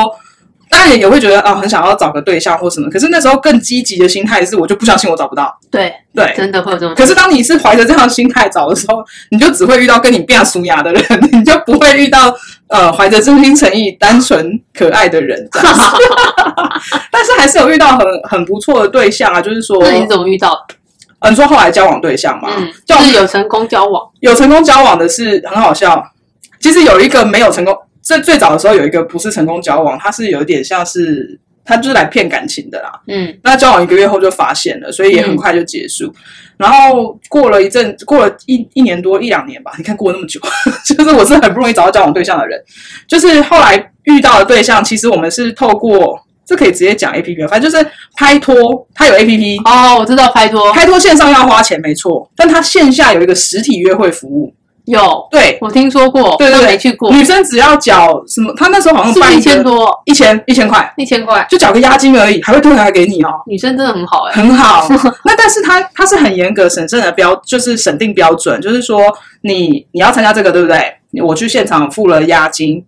[0.71, 5.53] 当然也也会觉得啊，很想要找个对象或什么，可是那时候更积极的心态是，我就不相信我找不到。
[5.69, 6.95] 对，对，真的会有这种。
[6.95, 11.03] 可是当你是怀着这样的心态找的时候，你就只会遇到跟你变俗牙的人，
[11.33, 12.33] 你就不会遇到
[12.69, 15.45] 呃怀着真心诚意、单纯可爱的人。
[17.11, 20.57] 但是还是有遇到很很不错的对象啊，就是说，那你是怎么遇到
[21.19, 21.35] 嗯？
[21.35, 24.01] 说后来交往对象嘛，嗯，就是有成功交往。
[24.21, 26.01] 有成功交往的是很好笑。
[26.61, 32.91] 其实有一个没有成功，最最早的时候有一个不是成功交往，他是有点像是他就是来骗感情的啦。
[33.07, 36.11] 嗯那交往一个月后就发现了，所以也很快就结束。
[36.57, 40.39] 然后过了一阵，过了一一年多一两年吧，你看过了那么久，
[40.85, 42.61] 就是我是很不容易找到交往对象的人。
[43.07, 47.83] 就是后来遇到的对象，其实我们是透过这可以直接讲 A P P，反正就是
[48.15, 54.53] 拍拖，它有 A P P，哦，我知道拍拖拍拖线上要花钱没错，但它线下有一个实体约会服务。
[54.85, 60.01] 有，对我听说过，对对对，但没去过，女生只要缴什么，她那时候好像是一办一千多？
[60.05, 63.29] 一千一千块，一千块，就缴个押金而已，还会退回来给你哦。
[63.47, 64.33] 女生真的很好哎。
[64.33, 64.87] 很好。
[65.23, 69.01] 那但是他他是很严格审慎的标，就是审定标准，就是说
[69.41, 70.79] 你你要参加这个，对不对？
[71.23, 72.83] 我去现场付了押金，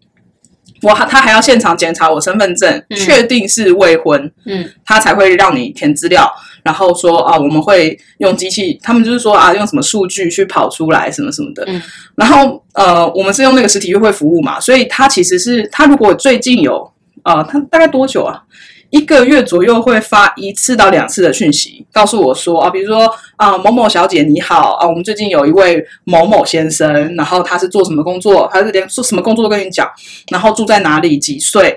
[0.81, 6.31] 我还他还要现场检查我身份证，嗯确定是未婚，嗯他才会让你填资料，
[6.63, 11.63] 然后说啊，我们会用机器，他们就是说啊，用什么数据去跑出来什么什么的。
[11.67, 11.81] 嗯
[12.15, 16.89] 然后呃，我们是用那个实体约会服务嘛，所以他其实是他如果最近有
[17.23, 18.41] 呃，他大概多久啊？
[18.91, 29.89] 一个月左右会发一次到两次的讯息，告诉我说啊，比如说啊某某小姐你好啊，我们最近有一位某某先生，然后他是做什么工作，他是连做什么工作都跟你讲，
[30.29, 31.75] 然后住在哪里，几岁，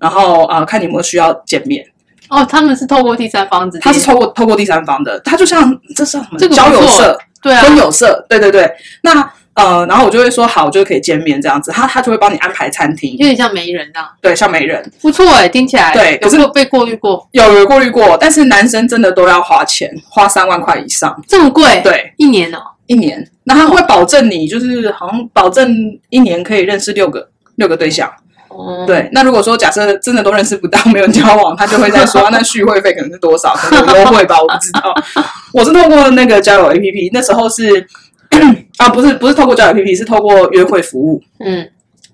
[0.00, 1.84] 然后啊看你有没有需要见面。
[2.30, 8.70] 哦，他们是透过第三方直接，他是透过透过第三方的，他就像这是什么这个交友社、对啊，婚友社，对对对。
[9.02, 14.88] 那呃，然后我就会说好，就可以见面这样子，他他就会帮你安排餐厅，有点像媒人这样，对，像媒人。
[15.00, 17.28] 不错哎，听起来对可是没有被过滤过？
[17.32, 23.28] 有有过滤过，但是男生真的都要花钱，花三万块以上，这么贵？，对，一年哦，一年。
[23.44, 25.74] 那他会保证你，就是好像保证
[26.10, 28.08] 一年可以认识六个六个对象。
[28.48, 34.94] 哦，对，那如果说假设真的都认识不到， 没有交往，他就会在说、啊那续会费可能是多少，可能有优惠吧，我不知道。
[35.54, 37.86] 我是透过那个交友 APP，那时候是
[38.78, 41.22] 啊，不是不是透过交友 APP，是透过约会服务。
[41.44, 41.68] 嗯，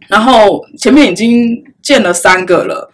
[0.08, 2.90] 然后前面已经见了三个了，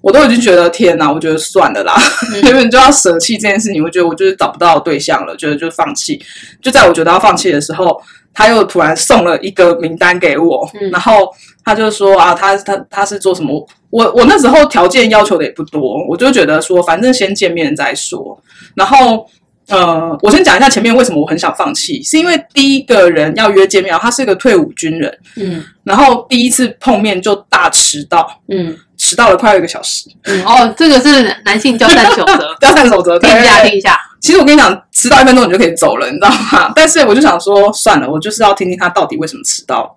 [0.00, 1.94] 我都已经觉得天哪，我觉得算了啦，
[2.34, 6.20] 嗯原本就要舍弃这件事情，我觉得我就是找不到对象了，觉得就放弃。
[6.62, 8.00] 就在我觉得要放弃的时候，
[8.32, 11.30] 他又突然送了一个名单给我，嗯然后
[11.64, 13.66] 他就说啊，他他他是做什么？
[13.90, 18.40] 我我那时候条件要求的也不多，我就觉得说，反正先见面再说。
[18.74, 19.26] 然后
[19.68, 33.18] 呃，我先讲一下前面为什么我很想放弃，是因为第一个人要约见面，他是个退伍军人，嗯然后第一次碰面就大迟到，嗯迟到了快要一个小时，嗯，哦，这个是男性交战守则， 交战守则。
[33.18, 36.70] 对听一下听一下，其实我跟你讲，迟到一分钟你就可以走了，你知道吗？
[36.76, 39.96] 但是我就想说，算了，我就是要听听他到底为什么迟到。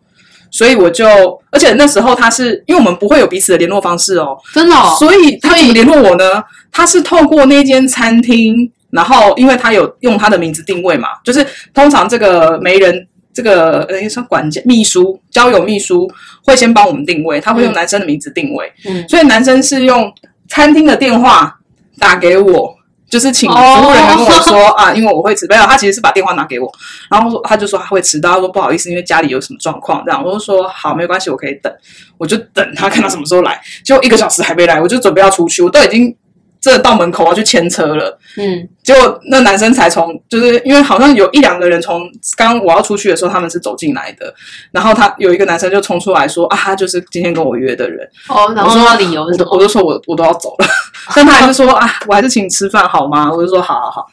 [0.54, 1.06] 所以我就，
[1.52, 6.42] 而且那时候他是因为我们不会有彼此的联络方式哦，真的哦，所以他怎么联络我呢？
[6.72, 13.08] 他是透过那间餐厅，然后因为他有用他的名字定位嘛，就是通常这个媒人。
[13.36, 16.08] 这个呃，像管家、秘书、交友秘书
[16.46, 20.14] 会先帮我们定位，他会用嗯男生的名字定位，嗯所以男生是用
[20.48, 21.52] 餐厅的电话
[21.98, 22.72] 打给我，
[23.14, 26.68] 就是请服务人员跟我说、啊，因为我会迟，没有，他其实是把电话拿给我，
[27.12, 30.24] 然后说他就说他会迟到，他说不好意思，因为家里有什么状况，这样。
[30.26, 31.72] 我就说好，没关系，我可以等，
[32.18, 36.16] 我就等他看他什么时候来，结果一个小时还没来，我就准备要出去，我都已经
[36.64, 44.34] 这到门口要去牵车了，嗯结果那男生才从，就是因为好像有一两个人从刚我要出去的时候，他们是走进来的，
[44.72, 48.08] 然后他有一个男生就冲出来说啊，他就是今天跟我约的人。
[48.30, 49.52] 哦，然后他理由我是什么？
[49.52, 50.66] 我就说我我都要走了，
[51.14, 53.30] 但他还是说啊，我还是请你吃饭好吗？
[53.30, 54.08] 我就说好好好。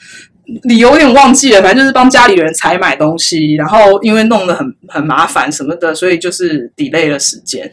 [0.64, 7.70] 理由有点忘记了，反正就是帮家里人采买东西，然后因为弄得很很麻烦什么的，所以就是 delay 了时间。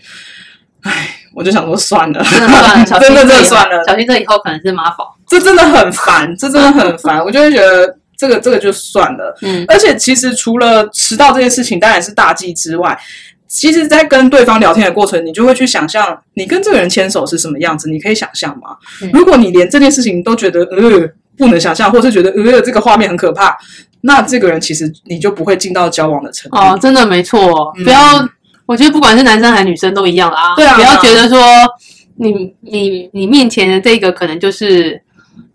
[0.88, 5.16] 唉，我就想说算了， 真的算了， 真的算了，小心这以后可能是妈宝。
[5.28, 9.38] 这真的很烦，这真的很烦，我就会觉得这个这个就算了。
[9.42, 12.98] 嗯而且其实除了迟到这件事情当然是大忌之外，
[13.48, 18.76] 其实，在跟对方聊天的过程，你就会去想象你跟这个人牵手是什么样子，你可以想象吗？
[19.02, 23.56] 嗯如果你连这件事情都觉得呃不能想象，或是觉得呃这个画面很可怕，
[24.02, 26.58] 那这个人其实你就不会进到交往的程度。
[26.58, 28.28] 哦，真的没错，嗯不要，
[28.68, 30.54] 我觉得不管是男生还是女生都一样啦。
[30.56, 31.40] 对啊不要觉得说
[32.18, 35.02] 你你你面前的这个可能就是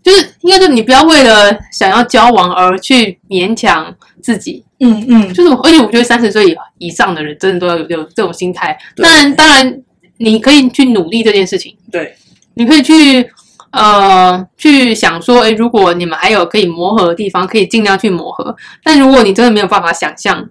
[0.03, 4.65] 就是应该说你不要为了想要交往而去勉强自己。
[4.79, 8.77] 嗯嗯，就是我，而且我觉得三十岁以以上的人真的都要有有这种心态。
[8.97, 9.81] 对当然，当然
[10.17, 12.13] 你可以去努力这件事情，对
[12.55, 13.29] 你可以去
[13.71, 18.53] 呃去想说，诶，如果你们还有可以磨合的地方，可以尽量去磨合。
[18.83, 20.49] 但如果你真的没有办法想象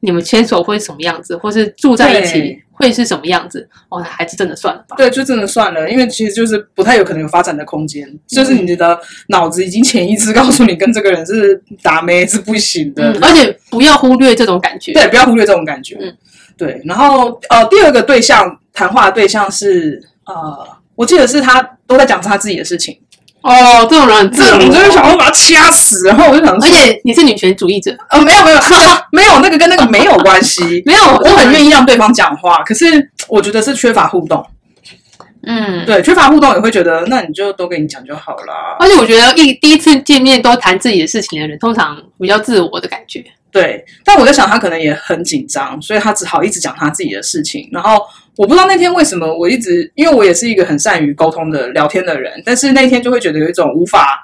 [0.00, 4.96] 你们牵手会是什么样子，或是住在一起会是什么样子，哦，那还是真的算了吧。
[4.96, 14.92] 对，就真的算了，因为其实就是不太有可能有发展的空间，就是嗯你的脑子已经潜意识告诉你跟这个人是打妹是不行的，嗯，而且不要忽略这种感觉。
[14.92, 15.96] 对，不要忽略这种感觉。
[16.00, 16.16] 嗯
[16.58, 16.80] 对。
[16.84, 22.98] 然后呃，第二个对象谈话的对象是呃，我记得是他都在讲他自己的事情，
[23.46, 28.58] 哦，这种人很自我这种我就想要把他掐死，然后我就想而，且你是女权主义者，呃，没有没有
[29.12, 30.82] 没有 那个跟那个没有关系。
[30.86, 31.66] 没有，我很愿意。
[31.66, 34.46] 意让对方讲话，可是我觉得是缺乏互动。
[35.48, 38.76] 嗯，对，缺乏互动也会觉得，那你就都跟你讲就好啦。
[38.78, 43.24] 而且我觉得一第一次见面都谈自己的事情的人，通常比较自我的感觉。
[43.50, 47.68] 对，但我在想，他可能也很紧张，所以他只好一直讲他自己的事情。
[47.72, 48.00] 然后
[48.36, 54.22] 我不知道那天为什么，我一直因为我也是一个很善于沟通的聊天的人，但是那天就会觉得有一种无法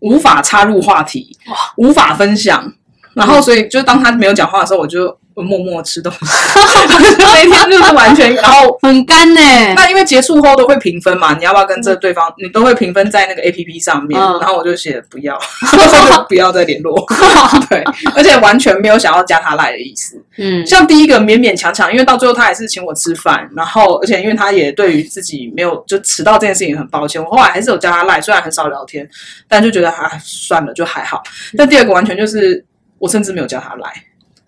[0.00, 1.36] 无法插入话题，
[1.76, 2.72] 无法分享。
[3.18, 6.18] 然后所以就当他没有讲话的时候，我就默默吃东西。
[7.18, 9.40] 那一天就是完全，然后很干呢、
[9.76, 17.04] 那因为结束后都会评分嘛，你要不要跟这对方，你都会评分在那个 A P P 上面，嗯然后我就写不要， 就不要再联络。
[17.68, 17.82] 对，
[18.14, 20.20] 而且完全没有想要加他赖的意思。
[20.38, 29.08] 嗯，像第一个勉勉强强，因为到最后他还是请我吃饭，然后而且因为他也对于自己没有就迟到这件事情很抱歉，我后来还是有加他赖，虽然很少聊天，
[29.48, 31.22] 但就觉得啊算了就还好。
[31.56, 32.64] 但第二个完全就是
[32.98, 33.92] 我甚至没有叫他来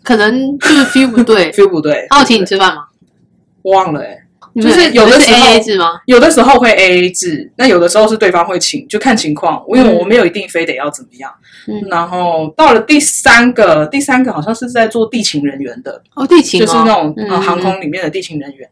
[0.02, 1.52] 可能就是 feel 不对。
[1.52, 2.86] feel 不对，他有请你吃饭吗？
[3.62, 4.18] 忘了哎、
[4.54, 6.00] 你们就是有的时候 A A 制吗？
[6.06, 9.62] 有的时候会 A A 制，那有的时候是对方会请，就看情况。
[9.68, 11.30] 因为嗯我没有一定非得要怎么样。
[11.68, 18.68] 嗯然后到了第三个，第三个好像是在做地勤人员的，哦，地勤、哦，就是那种、嗯呃航空里面的地勤人员，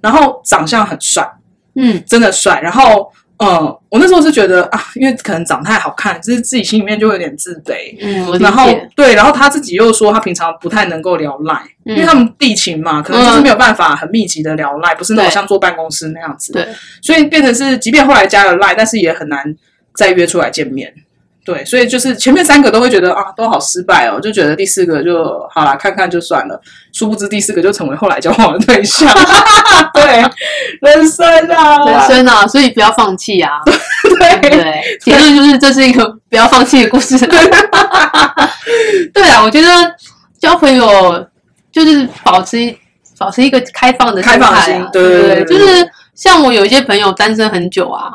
[0.00, 1.30] 然后长相很帅，
[1.74, 2.58] 嗯真的帅。
[2.62, 7.96] 然后呃，我那时候是觉得啊，因为可能长太好看，就是自己心里面就会有点自卑。
[8.00, 8.70] 嗯，然后。
[8.94, 11.54] 对，然后他自己又说他平常不太能够聊赖，
[11.86, 16.52] 嗯因为他们地勤嘛，可能就是没有办法很密集的聊赖，不是那种像坐办公室那样子。
[16.52, 16.68] 对，
[17.00, 19.56] 所以变成是，即便后来加了 line，但是也很难
[19.94, 20.92] 再约出来见面。
[21.52, 26.60] 对，所以就是前面三个都会觉得啊，都好失败哦，就觉得第四个就好啦，看看就算了。
[26.92, 29.12] 殊不知第四个就成为后来交往的对象。
[29.92, 30.22] 对，
[30.80, 33.50] 人生啊，人生啊，所以不要放弃啊。
[34.20, 37.18] 对对，结论就是这是一个不要放弃的故事。
[39.12, 39.68] 对啊，我觉得
[40.38, 41.26] 交朋友
[41.72, 42.72] 就是保持
[43.18, 44.32] 保持一个开放的心
[44.92, 48.12] 对对对对对就是像我有一些朋友单身很久啊，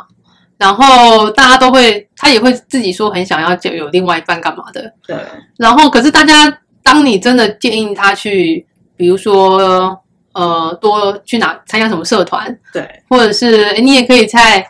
[0.58, 5.18] 然后大家都会，他也会自己说很想要就有另外一半干嘛的，对。
[5.58, 8.66] 然后可是大家当你真的建议他去，
[8.96, 10.00] 比如说
[10.34, 14.66] 呃多去哪参加什么社团，对，或者是诶你也可以在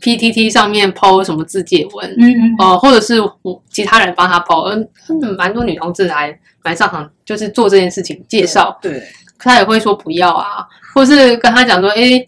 [0.00, 4.88] PTT 上面 PO 什么自介文，嗯嗯呃，或者是我其他人帮他 PO，嗯，
[5.22, 9.02] 嗯蛮多女同志还蛮上场，就是做这件事情介绍，对。
[9.40, 12.26] 他也会说不要啊，或是跟他讲说，诶，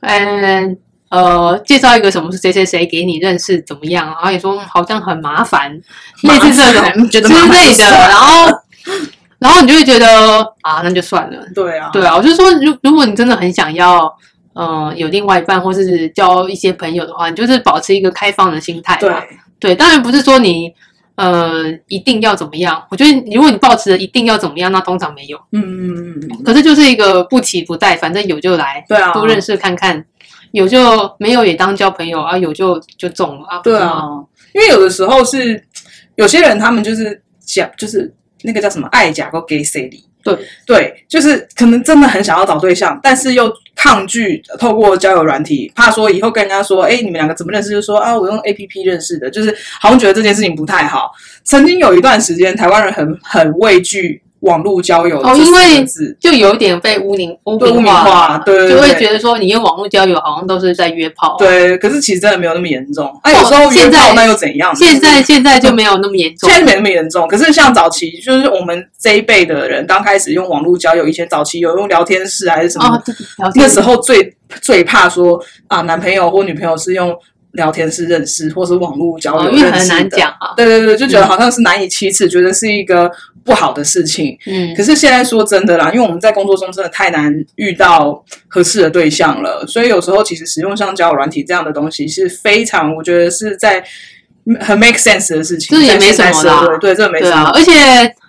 [0.00, 0.40] 嗯。
[0.40, 0.76] 呃，
[1.64, 4.06] 介绍一个什么谁谁谁给你认识怎么样？
[4.06, 5.70] 然后也说嗯好像很麻烦，
[6.22, 8.46] 类似这种 之类的， 然后
[9.38, 14.10] 然后你就会觉得啊，那就算了，对啊，对啊，我就说，如如果你真的很想要，
[14.54, 19.12] 呃，有另外一半或是交一些朋友的话，你就是保持一个开放的心态对。
[19.60, 20.70] 对，当然不是说你
[21.16, 22.82] 呃一定要怎么样。
[22.90, 25.38] 我觉得如果你抱持着一定要怎么样，那通常没有。
[25.52, 30.04] 嗯嗯嗯嗯，可是就是一个不期不待，反正有就来，对啊，多认识看看，
[30.54, 30.78] 有就
[31.18, 33.58] 没有也当交朋友啊，有就就中了啊。
[33.58, 34.00] 对啊
[34.52, 35.60] 因为有的时候是
[36.14, 40.04] 有些人他们就是假，就是那个叫什么爱假或 gay C 里。
[40.22, 47.68] 对对，就是可能真的很想要找对象，但是又抗拒透过交友软体，怕说以后跟人家说，哎，你们两个怎么认识？
[47.68, 51.10] 就说啊，我用 A P P 认识的，就是好像觉得这件事情不太好。
[51.42, 54.22] 曾经有一段时间，台湾人很很畏惧。
[54.44, 55.84] 网络交友哦，因为
[56.20, 61.76] 就有一点被污名污名化，对，就会觉得说你用网络交友好像都是在约炮，对。
[61.78, 63.10] 可是其实真的没有那么严重。
[63.22, 64.74] 哎，有时候约炮那又怎样？
[64.74, 67.26] 现在现在就没有那么严重，现在没那么严重。
[67.26, 73.02] 可是像早期，就是我们这一辈的人刚开始用网络交友，以前早期有用聊天室还是什么，
[73.54, 77.14] 那时候最最怕说啊，男朋友或女朋友是用。
[77.54, 80.54] 聊天室认识，或是网络交友认识的，很难讲啊。
[80.56, 83.08] 对对对，就觉得好像是难以启齿，觉得是一个
[83.44, 84.36] 不好的事情。
[84.46, 93.84] 嗯，可是现在说真的啦，因为我们在工作中真的太难遇到合适的对象了，所以有时候其实使用像交友软体这样的东西是非常，我觉得是在
[94.60, 95.78] 很 make sense 的事情。
[95.78, 97.50] 这也没什么啦，对，这没什么。
[97.54, 97.72] 而且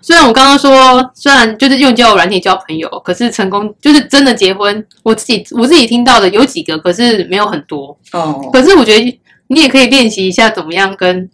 [0.01, 7.97] 虽然我刚刚说，虽然就是用交友软体交朋友，可是成功就是真的结婚，我自己我自己听到的有几个，可是没有很多。
[8.11, 9.19] 哦，可是我觉得。
[9.47, 11.29] 你也可以练习一下怎么样跟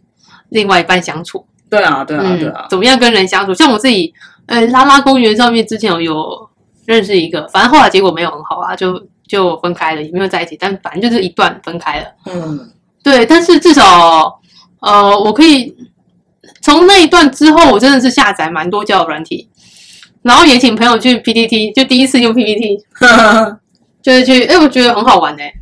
[0.50, 1.46] 另外一半相处。
[1.72, 2.68] 对啊，对啊，对啊。
[2.70, 3.54] 怎么样跟人相处？
[3.54, 4.14] 像我自己，
[4.46, 6.50] 呃，拉拉公园上面之前有有
[6.86, 10.58] 认识一个，反正后来结果没有很好啊，就就分开了，也没有在一起。
[10.60, 12.06] 但反正就是一段分开了。
[12.26, 12.70] 嗯，
[13.02, 13.26] 对。
[13.26, 14.38] 但是至少，
[14.82, 15.74] 呃，我可以
[16.62, 19.48] 从那一段之后，我真的是下载蛮多交友软体，
[20.24, 22.78] 然后也请朋友去 PPT，就第一次用 PPT，
[24.04, 25.54] 就是去，哎，我觉得很好玩哎。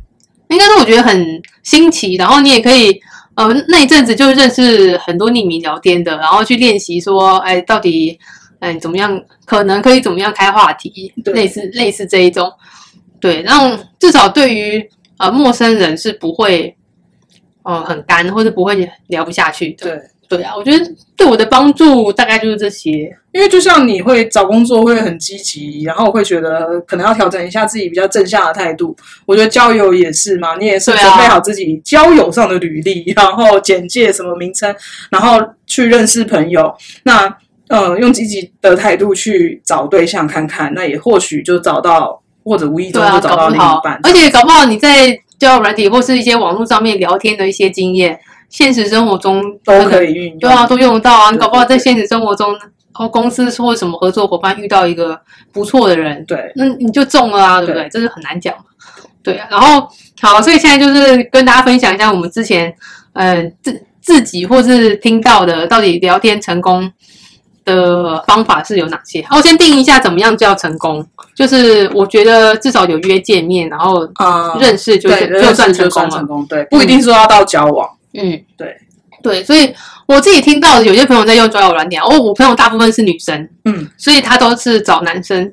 [0.48, 3.00] 应该是我觉得很新奇，然后你也可以，
[3.40, 8.18] 呃，那一阵子就认识很多匿名聊天的，然后去练习说，哎，到底，
[8.58, 12.52] 哎，怎么样，可能可以怎么样开话题，类似类似这一种，
[13.18, 14.86] 对，让至少对于
[15.16, 16.76] 呃陌生人是不会，
[17.62, 20.02] 呃，很干或者不会聊不下去的，对。
[20.30, 23.10] 对啊，我觉得对我的帮助大概就是这些。
[23.32, 28.96] 因为就像你会找工作会很积极，然后会觉得可能要调整一下自己比较正向的态度。
[29.26, 34.72] 我觉得交友也是嘛，你也是准备好自己交友上的履历，然后简介什么名称，
[35.10, 36.72] 然后去认识朋友。
[37.02, 37.36] 那
[37.68, 43.98] 呃，用积极的态度去找对象看看，那也或许就找到，或者无意中就找到另一半。
[44.04, 48.18] 而且搞不好你在交友软体或是一些网络上面聊天的一些经验。
[48.50, 51.30] 现实生活中都可以运用，对啊，都用得到啊。
[51.30, 52.54] 你搞不好在现实生活中，
[52.94, 55.18] 哦，公司或什么合作伙伴遇到一个
[55.52, 57.88] 不错的人，对，那你就中了啊，对不对？
[57.88, 58.52] 这是很难讲
[59.22, 59.46] 对啊。
[59.50, 59.88] 然后
[60.20, 62.74] 好，所以现在就是跟大家分享一下我们之前，
[63.12, 66.90] 嗯，自自己或是听到的，到底聊天成功
[67.64, 69.24] 的方法是有哪些？
[69.30, 74.08] 我先定一下怎么样叫成功，就是我觉得至少有约见面，然后
[74.58, 75.88] 认识就是就算成
[76.26, 77.88] 功了，对，不一定说要到交往。
[77.88, 78.76] 嗯，对，
[79.22, 79.74] 对，所以
[80.06, 85.52] 我自己听到有些朋友在用交友软件，哦，我朋友大部分是女生，嗯，所以他都是找男生。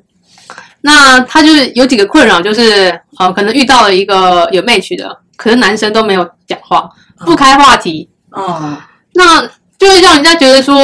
[0.80, 6.88] 那他就是有几个困扰，就是呃，可能遇到了一个有 match 的，可是男生都没有讲话，
[7.26, 8.76] 不开话题，哦，
[9.14, 9.42] 那
[9.76, 10.76] 就会让人家觉得说，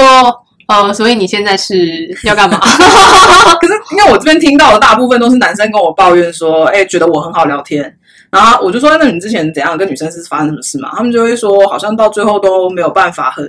[0.67, 1.77] 呃，所以你现在是
[2.25, 2.59] 要干嘛？
[3.61, 7.97] 可是因为我这边听到的大部分都是男生跟我抱怨说，哎，觉得我很好聊天。
[8.35, 10.91] 然后我就说，那你之前怎样跟女生是发生什么事嘛？
[10.97, 13.49] 他们就会说，好像到最后都没有办法很，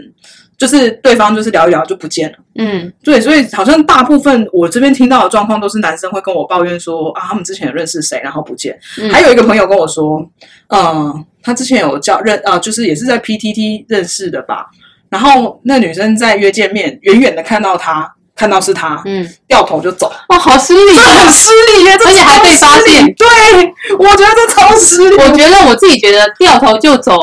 [0.60, 2.38] 就是对方就是聊一聊就不见了。
[2.60, 8.78] 嗯，对，所以好像大部分我这边听到的状况都是男生会跟我抱怨说啊，他们之前有认识谁，然后不见。
[9.12, 10.24] 还有一个朋友跟我说，
[10.68, 14.68] 嗯，他之前有叫认啊，就是也是在 PTT 认识的吧。
[15.10, 18.16] 然后那女生在约见面，远远的看到他。
[18.36, 23.28] 看到是他，嗯，掉头就走，哇，好失礼，很失礼耶，而且还被发现，对，
[23.98, 25.16] 我觉得这超失礼。
[25.16, 27.18] 我觉得我自己觉得掉头就走，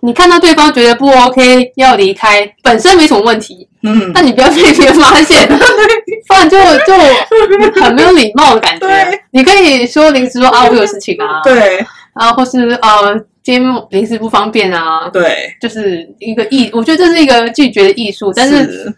[0.00, 5.46] 你看到对方觉得不 OK 要离开，本身没什么问题，嗯，但你不要被别人发现，
[6.26, 8.86] 不然就就很没有礼貌的感觉。
[9.30, 11.78] 你可以说临时说啊，我有事情啊，对，
[12.14, 13.14] 啊，或是呃，
[13.44, 18.92] 今天临时不方便啊，对，就是一个艺，我觉得这是一个拒绝的艺术，但是。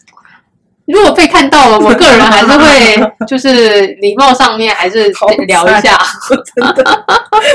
[0.88, 5.12] 如果被看到了，我个人还是会，就是礼貌上面还是
[5.46, 5.98] 聊一下。
[6.56, 7.04] 真的，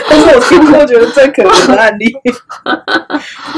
[0.07, 2.13] 但是我听过觉得最可怜的案例。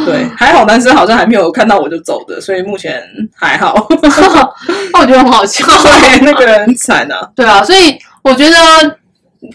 [0.05, 3.03] 对，还好男生好像还没有看到我就走的，所以目前
[3.35, 3.85] 还好。
[4.93, 7.29] 那我觉得很好笑， 对，那个人很惨啊。
[7.35, 8.55] 对啊，所以我觉得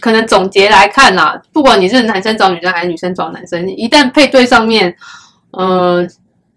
[0.02, 4.94] 可能总结来看啦，不管你是男生找女生还是女生找男生，一旦配对上面，
[5.52, 6.06] 呃，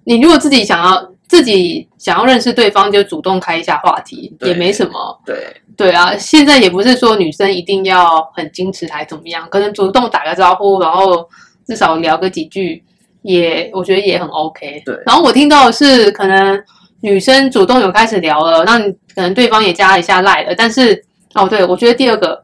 [0.04, 1.13] 你如果自己想要。
[1.34, 5.20] 自己想要认识对方，就主动开一下话题，也没什么。
[5.26, 5.36] 对
[5.76, 11.28] 对啊，现在也不是说女生一定要很矜持还怎么样，可能主动打个招呼，然后
[11.66, 12.84] 至少聊个几句，
[13.24, 14.80] 也我觉得也很 OK。
[14.86, 14.96] 对。
[15.08, 16.64] 然后我听到的是，可能
[17.02, 18.78] 女生主动有开始聊了，那
[19.16, 21.04] 可能对方也加了一下赖了，但是
[21.34, 22.40] 哦，对我觉得第二个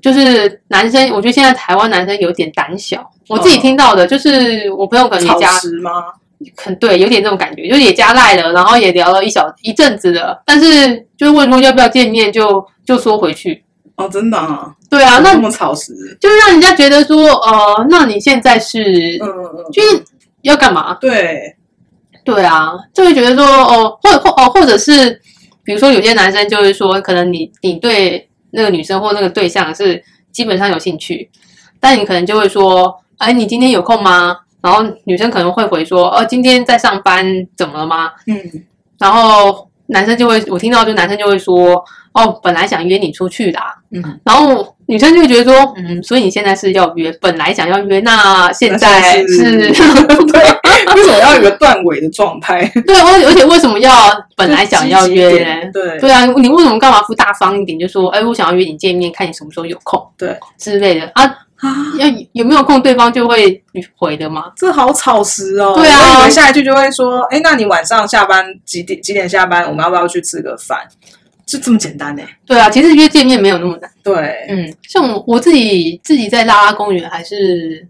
[0.00, 3.10] 就是男生，我觉得现在台湾男生有点胆小。
[3.28, 5.50] 我自己哦听到的，就是我朋友可能加？
[6.56, 13.62] 很对，有点这种感觉，就是也加赖了，然后也聊了一小一阵子了，但是就是问说要不要见面就，就说回去。
[13.96, 18.82] 哦，真的啊，对啊，那那么草食，就是让人家觉得说，呃，那你现在是、
[19.22, 20.04] 嗯嗯嗯，就是
[20.42, 20.94] 要干嘛？
[21.00, 21.54] 对，
[22.24, 25.20] 对啊，就会觉得说，哦，或或哦，或者是
[25.62, 31.30] 比如说有些男生就是说，可能你你对那个女生或那个对象是基本上有兴趣，
[31.78, 34.38] 但你可能就会说，哎，你今天有空吗？
[34.64, 37.22] 然后女生可能会回说，哦，今天在上班，
[37.54, 38.10] 怎么了吗？
[38.26, 38.40] 嗯，
[38.98, 41.84] 然后男生就会，我听到就男生就会说，
[42.14, 49.84] 哦，本来想约你出去的啊、嗯，然后女生就会觉得说，嗯，所以你现在是要约，本来想要约，那现在是是
[50.32, 50.40] 对，
[50.96, 52.66] 为什么要有一个断尾的状态？
[52.86, 53.90] 对，而而且为什什么要
[54.36, 55.70] 本来想要约？
[55.72, 57.78] 对对啊，你为什么干嘛不大方一点？
[57.78, 61.24] 就说，哎，我想要约你见面，看你什么时候有空对之类的啊。
[61.64, 63.62] 啊，要有没有空，对方就会
[63.96, 64.52] 回的吗。
[64.56, 65.72] 这好草食哦。
[65.74, 69.00] 对啊我以为下一句就会说，哎，那你晚上下班几点？
[69.00, 69.64] 几点下班？
[69.64, 70.78] 我们要不要去吃个饭？
[71.46, 72.22] 就这么简单呢？
[72.46, 73.90] 对啊，其实约见面没有那么难。
[74.02, 77.86] 对，嗯，像我我自己自己在拉拉公园，还是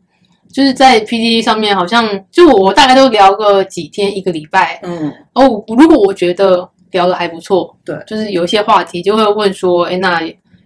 [0.53, 4.81] 就是在 P D 上面，好像就我大概都聊个几天一个礼拜。
[4.83, 10.20] 嗯，哦，如果我觉得聊的还不错，对就是有一些话题就会问说，哎，那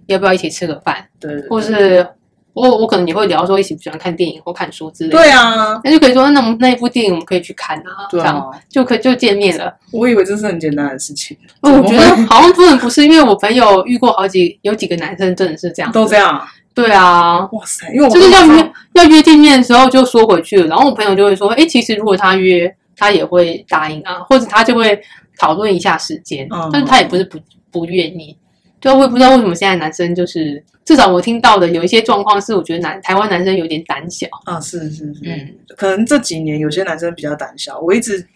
[0.06, 1.06] 要不要一起吃个饭？
[1.20, 2.06] 对对，或是
[2.52, 5.16] 我我可能也会聊说一起喜欢看电影或看书之类的。
[5.16, 9.72] 对啊，那就可以说，那我们那一部电影我们可以去看啊，对这样啊，就可以就见面了。
[9.92, 16.16] 我以为这是很简单的事情，哦我觉得好像不能不是，因为我朋友遇过好几有几个男生真的是这样，都这。
[16.16, 16.46] 样。
[16.74, 24.96] 对啊，哇塞，因为我就是要约要约见面的时候就说回去了，然后我朋友就会说，哎，其实如果他约，他也会答应啊，或者他就会
[25.40, 27.36] 讨论一下时间，嗯但是他也不是不
[27.72, 28.36] 不愿意。
[28.80, 34.26] 对啊，我也不知道为什么现在男生就是，至少我听到的有一些状况是，我觉得男台湾男生有点胆小。
[34.44, 38.26] 啊，是是是，嗯，可能这几年有些男生比较胆小，我一直。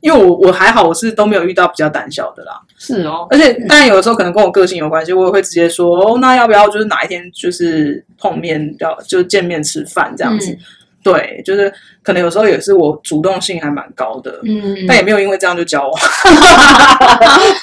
[0.00, 2.60] 因为我我还好，我是都没有遇到比较胆小的啦。
[2.76, 10.50] 是哦，而且当然有的时候可能跟我个性有关系，我也会直接说哦，那要不要就是哪一天就是碰面要就见面吃饭这样子？
[10.50, 10.58] 嗯
[11.02, 11.72] 对，就是
[12.02, 16.00] 可能有时候也是我主动性还蛮高的，嗯，但也没有因为这样就交往。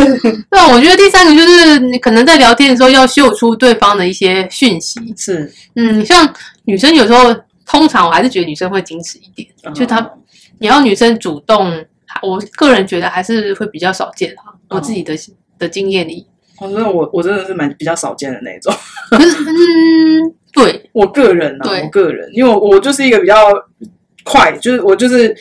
[0.49, 4.99] 对啊，我觉得第三个就是你可能在聊天的时候要秀出对方的一些讯息。
[5.17, 6.31] 是，嗯，像
[6.65, 7.33] 女生有时候，
[7.65, 10.11] 通常我还是觉得女生会矜持一点，就她嗯
[10.59, 11.71] 你要女生主动，
[12.21, 14.53] 我个人觉得还是会比较少见哈。
[14.67, 15.17] 我自己的
[15.57, 16.27] 的经验里，
[16.59, 18.73] 我真的我我真的是蛮比较少见的那种。
[19.09, 23.35] 可是嗯，对，我个人啊，对我个人，因为我我就是一个比较
[24.23, 25.35] 快，就是我就是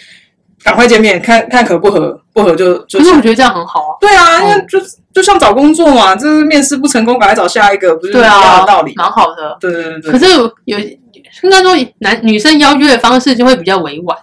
[0.63, 3.93] 赶快见面，看看合不合，不合就就可是我觉得这样很好啊。
[4.01, 4.79] 对啊，哦因为就
[5.13, 9.05] 就像找工作嘛，就是面试不成功，赶快找下一个，不是一样的道理吗？
[9.05, 9.57] 蛮好的。
[9.61, 10.13] 对对对对。
[10.13, 10.27] 可是
[10.65, 14.17] 有应该说男女生邀约的方式就会比较委婉。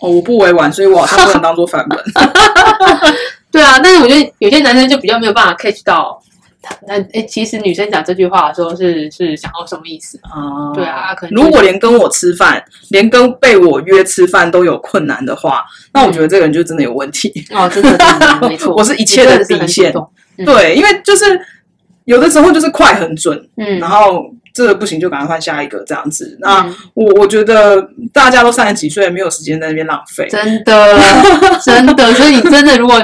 [0.00, 1.98] 哦，我不委婉，所以我好像不能当做范本。
[3.50, 6.20] 对啊，但是我觉得有些男生就比较没有办法 catch 到
[6.68, 6.76] 他。
[6.86, 10.18] 那诶，其实女生讲这句话的时候是是想要什么意思？
[10.22, 17.32] 啊对啊可能就如果连跟我吃饭，连跟被我约吃饭都有困难的话，那我觉得这个人就真的有问题。
[17.50, 19.92] 哦，真的，真的没 错，我是一切的底线
[20.38, 21.24] 嗯对，因为就是
[22.04, 26.36] 有的时候就是快很准，嗯，然后这个不行就赶快换下一个这样子。
[26.40, 30.26] 那嗯我我觉得大家都三十几岁，没有时间在那边浪费。
[30.28, 30.98] 真的，
[31.64, 32.96] 真的，所以你真的如果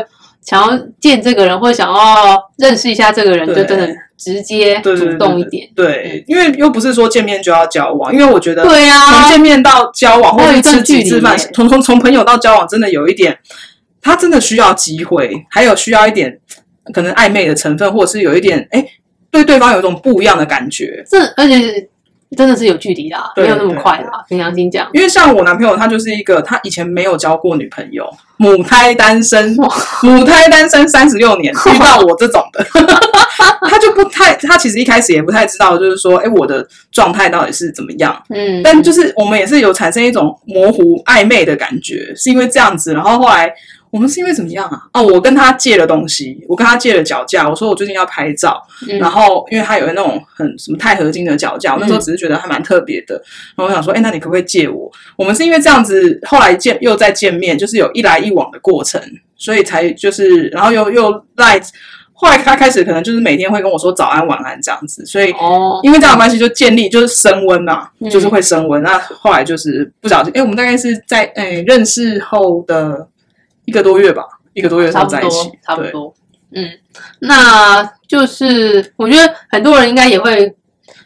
[0.45, 3.89] 想要见这个人，或者想要认识一下这个人，就真的
[4.19, 5.67] 直接主动一点。
[5.75, 13.39] 对，因为又不是说见面就要交往，因为我觉得对呀从啊，见面到交往，或者吃一段距离几次饭，从从从朋友到交往，真的有一点，
[14.03, 16.39] 他真的需要机会，还有需要一点
[16.93, 18.85] 可能暧昧的成分，或者是有一点哎，
[19.31, 21.03] 对对方有一种不一样的感觉。
[21.09, 21.89] 这而且
[22.35, 24.25] 真的是有距离啦，对没有那么快啦。
[24.29, 29.57] 凭良心讲，因为像我男朋友，他就是一个他以前没有交过女朋友，母胎单身，
[30.03, 32.65] 母胎单身三十六年，遇到我这种的，
[33.69, 38.15] 他就不太，他其实一开始也不太知道，就是说，哎，我的状态到底是怎么样。
[38.31, 43.53] 嗯，但就是我们也是有产生一种模糊暧昧的感觉，是因为这样子，然后后来
[43.95, 44.83] 我们是因为怎么样啊？
[44.93, 53.15] 哦，我跟他借了东西，我跟他借了脚架，我说我最近要拍照，嗯然后因为他有那种很什么钛合金的脚架，我那时候只是觉得还蛮特别的，
[53.55, 54.91] 然后我想说，哎，那你可不可以借我？
[55.17, 59.01] 我们是因为这样子，后来见又再见面，就是有一来一往的过程，
[59.37, 61.61] 所以才就是，然后又又赖。
[62.17, 68.81] 后来他开始可能就是每天会跟我说早安晚安这样子，所以哦，因为这样的关系就建立就是升温嘛，嗯就是会升温。
[68.83, 73.07] 那后来就是不小心，哎，我们大概是在哎认识后的
[73.65, 76.15] 一个多月吧，一个多月差不多才在一起，，差不多。
[76.57, 76.71] 嗯，
[77.19, 80.55] 那就是我觉得很多人应该也会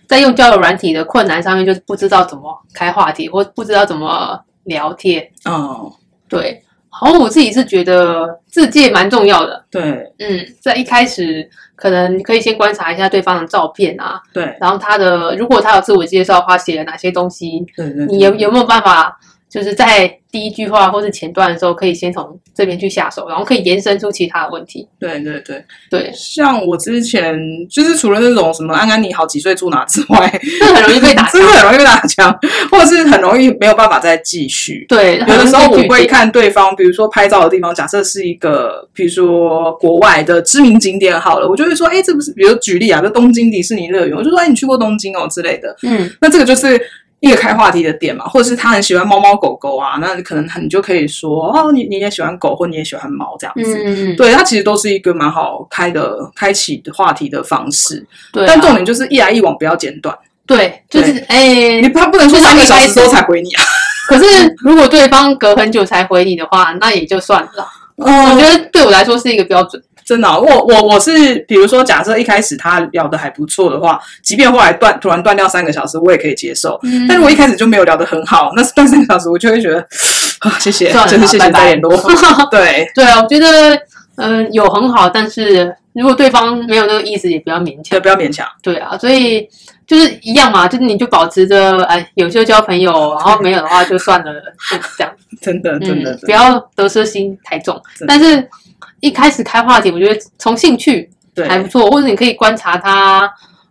[0.06, 5.26] 在用交友软体的困难上面，就是不知道怎么开话题，或不知道怎么聊天。
[5.46, 5.90] 哦，
[6.28, 6.62] 对，
[7.00, 9.64] 然后我自己是觉得自介蛮重要的。
[9.70, 19.18] 对嗯，在一开始可能可以先观察一下对方的照片啊，对然后他的如果他有自我介绍的话，写了哪些东西，对对，你有有没有办法，
[19.48, 24.86] 就是在第一句话或是前段的时候，可以先从这边去下手，然后可以延伸出其他的问题。
[24.98, 27.38] 对对对，对，像我之前
[27.70, 31.58] 就是除了那种什么安安你好几岁住哪之外， 这很容易被打 真枪的。
[31.58, 32.38] 很容易被打枪，
[32.70, 34.84] 或者是很容易没有办法再继续。
[34.88, 36.08] 对，有的时候我会。
[36.08, 45.76] 看对方，比如说拍照的地方，假设是一个，比如说国外的知名景点好了，我就会说，哎，这不是，比如举例啊，就东京迪士尼乐园，我就说，哎，你去过东京哦之类的。
[45.82, 46.80] 嗯，那这个就是
[47.20, 53.76] 一个开话题的点嘛，或者是他很喜欢猫猫狗狗啊，那可能你就可以说，哦，你你也喜欢狗，或你也喜欢猫这样子。
[53.76, 58.46] 嗯嗯嗯，对，它其实都是一个蛮好开的、开启的话题的方式，对啊。
[58.46, 60.16] 但重点就是一来一往，不要简短。
[60.46, 63.62] 对，就是哎你，他不能说三个小时之后才回你啊。
[64.08, 64.24] 可是
[64.60, 68.24] 如果对方隔很久才回你的话，那也就算了嗯。
[68.26, 69.82] 我嗯觉得对我来说是一个标准。
[70.08, 76.80] 真的啊、我我我是，比如说，假设一开始他聊的还不错的话，即便后来断突然断掉三个小时，我也可以接受。
[76.82, 79.78] 嗯但是我一开始就没有聊得很好，那是断三个小时，我就会觉得
[80.38, 81.94] 啊，谢谢，真是谢谢拜拜再联络。
[82.50, 83.78] 对对啊，我觉得
[84.16, 88.00] 嗯、有很好，但是如果对方没有那个意思，也不要勉强对，。
[88.00, 88.48] 不要勉强。
[88.62, 89.46] 对啊，所以
[89.86, 94.32] 就是一样嘛，就是你就保持着哎，有就交朋友，然后没有的话就算了，
[94.70, 95.12] 就这样。
[95.42, 97.78] 真的，真的，嗯，不要得失心太重。
[98.06, 98.48] 但是
[99.00, 103.30] 一开始开话题，我觉得从兴趣对，还不错，或者你可以观察他。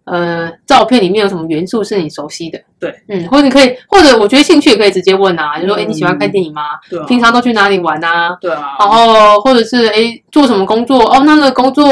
[0.09, 2.57] 呃，照片里面有什么元素是你熟悉的？
[2.79, 6.61] 对，嗯，或者你可以，或者我觉得兴趣也可以直接问啊，就说，哎、嗯你喜欢看电影吗？
[6.89, 8.29] 对啊，平常都去哪里玩啊？
[8.39, 11.03] 对啊，然后或者是哎做什么工作？
[11.13, 11.85] 哦，那那个工作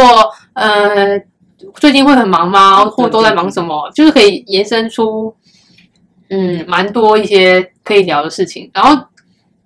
[0.53, 1.19] 呃
[1.73, 2.85] 最近会很忙吗？
[2.85, 3.91] 或都在忙什么？
[3.93, 5.35] 就是可以延伸出
[6.29, 8.71] 嗯蛮多一些可以聊的事情。
[8.73, 8.97] 然后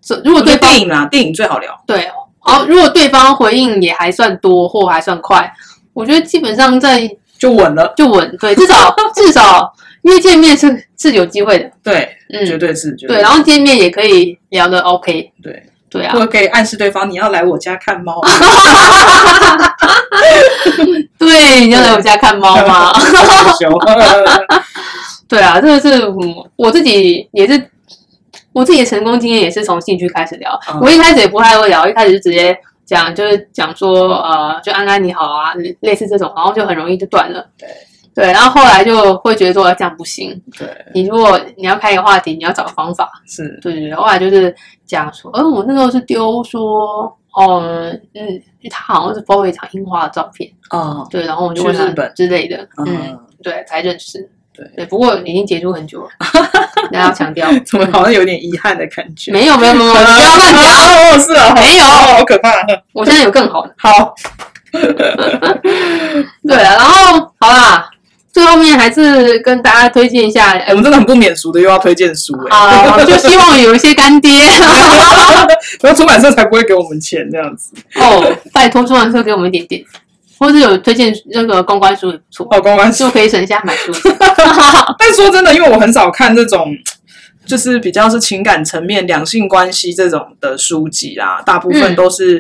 [0.02, 1.72] 这如果对方电影啊，电影最好聊。
[1.86, 2.10] 对，
[2.50, 5.52] 然后如果对方回应也还算多或还算快，
[5.94, 9.72] 我觉得基本上在就稳了，就稳，对，至少 至少
[10.02, 16.14] 因为见面是是有机会的，对，嗯，绝对是，绝对对，然后见面也可以聊的 OK，对，对啊。
[16.14, 18.22] 或，者可以暗示对方你要来我家看猫，
[21.18, 22.92] 对，你要来我家看猫吗？
[25.28, 27.62] 对啊，这个是嗯，我自己也是，
[28.54, 30.60] 我自己的成功经验也是从兴趣开始聊。
[30.74, 37.48] 嗯我一开始也不太会聊，一开始就直接讲，就是讲说呃，就安安你好啊，类似这种，然后就很容易就断了。
[37.58, 37.68] 对
[38.16, 43.10] 对，然后后来就会觉得说这样不行，对，你如果你要开一个话题，你要找个方法。
[43.26, 44.54] 是，对对对，后来就是
[44.86, 47.62] 讲说，嗯、我那时候是丢说，哦，
[48.16, 54.30] 嗯，他好像是 PO 了一场樱花的照片，哦，对，然后我就问日本之类的，嗯，嗯，对，才认识。
[54.60, 56.10] 对对，不过已经结束很久了，
[56.92, 59.32] 大家要强调， 怎么好像有点遗憾的感觉？
[59.32, 62.52] 没有没有没有， 不要乱讲，哦，是啊，没有哦好可怕。
[62.94, 63.74] 我现在有更好的。
[63.78, 64.14] 好，
[66.48, 67.90] 对啊，然后好啦，
[68.32, 74.32] 最后面还是跟大家推荐一下，我们真的很不免俗的，又要推荐书哎，啊，就希望有一些干爹
[75.82, 77.72] 然后出版社才不会给我们钱这样子。
[77.96, 79.84] 哦，拜托出版社给我们一点点，
[80.40, 83.04] 或者有推荐那个公关书也不错，哦，公关书。
[83.04, 83.92] 就可以省下买书。
[84.98, 86.76] 但说真的，因为我很少看这种。
[87.46, 92.40] 就是比较是情感层面、两性关系这种的书籍啦，大部分嗯都是、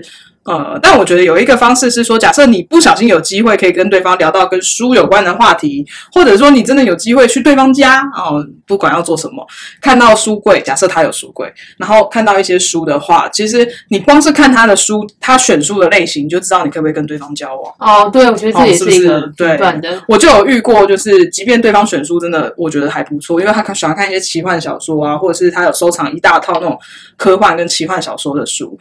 [0.50, 9.46] 呃，但我觉得有一个方式是说，假设你不小心有机会可以跟对方聊到跟书有关的话题，或者说你真的有机会去对方家哦，不管要做什么，
[9.80, 17.74] 看到书柜，假设他有书柜，然后看到一些书的话，其实你光是看他的书，他选书的类型，你就知道你可不可以跟对方交往。
[17.78, 20.02] 哦，对，我觉得这也哦是是一个对判断的。
[20.08, 26.76] 我就有遇过，就是即便对方选书真的我觉得还不错，因为他看喜欢看一些奇幻小说啊，或者是他有收藏一大套那种
[27.18, 28.78] 科幻跟奇幻小说的书，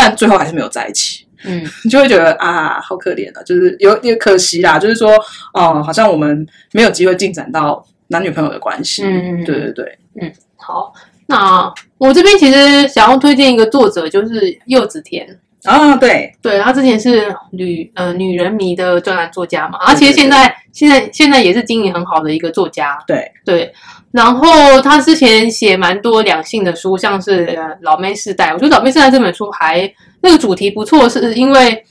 [0.00, 1.26] 但最后还是没有在一起。
[1.44, 5.10] 嗯， 你就会觉得啊，好可怜啊，就是有点可惜啦，就是说，
[5.52, 9.02] 哦、好像我们没有机会进展到男女朋友的关系。
[9.04, 10.92] 嗯对对对，嗯好，
[11.26, 15.26] 那我这边其实想要推荐一个作者，就是柚子田。
[15.64, 22.96] 啊，对，对他之前是女呃女人迷的专栏作家嘛，而且现在现在现在也是经营很好的一个作家。
[23.04, 23.32] 对。
[23.44, 23.72] 对，
[24.12, 31.82] 然后他之前写蛮多两性的书，像是呃《老妹世代》，我觉得《老妹世代》这本书还那个主题不错，是因为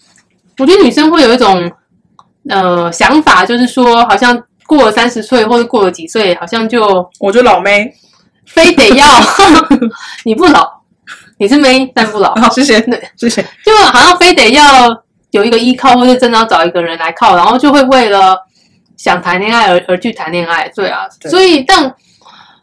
[0.59, 1.69] 我觉得女生会有一种
[2.49, 7.91] 呃想法，就是说好像过了三十岁或者过了几岁，好像就我觉得老妹，
[8.45, 9.05] 非得要。
[10.23, 10.69] 你不老，
[11.39, 14.63] 你是妹但不老，好，谢谢对，谢谢，就好像非得要
[15.31, 18.37] 有一个依靠，或者真的要找一个人来靠，然后就会为了
[18.97, 21.31] 想谈恋爱而而去谈恋爱，对啊，对。
[21.31, 21.95] 所以但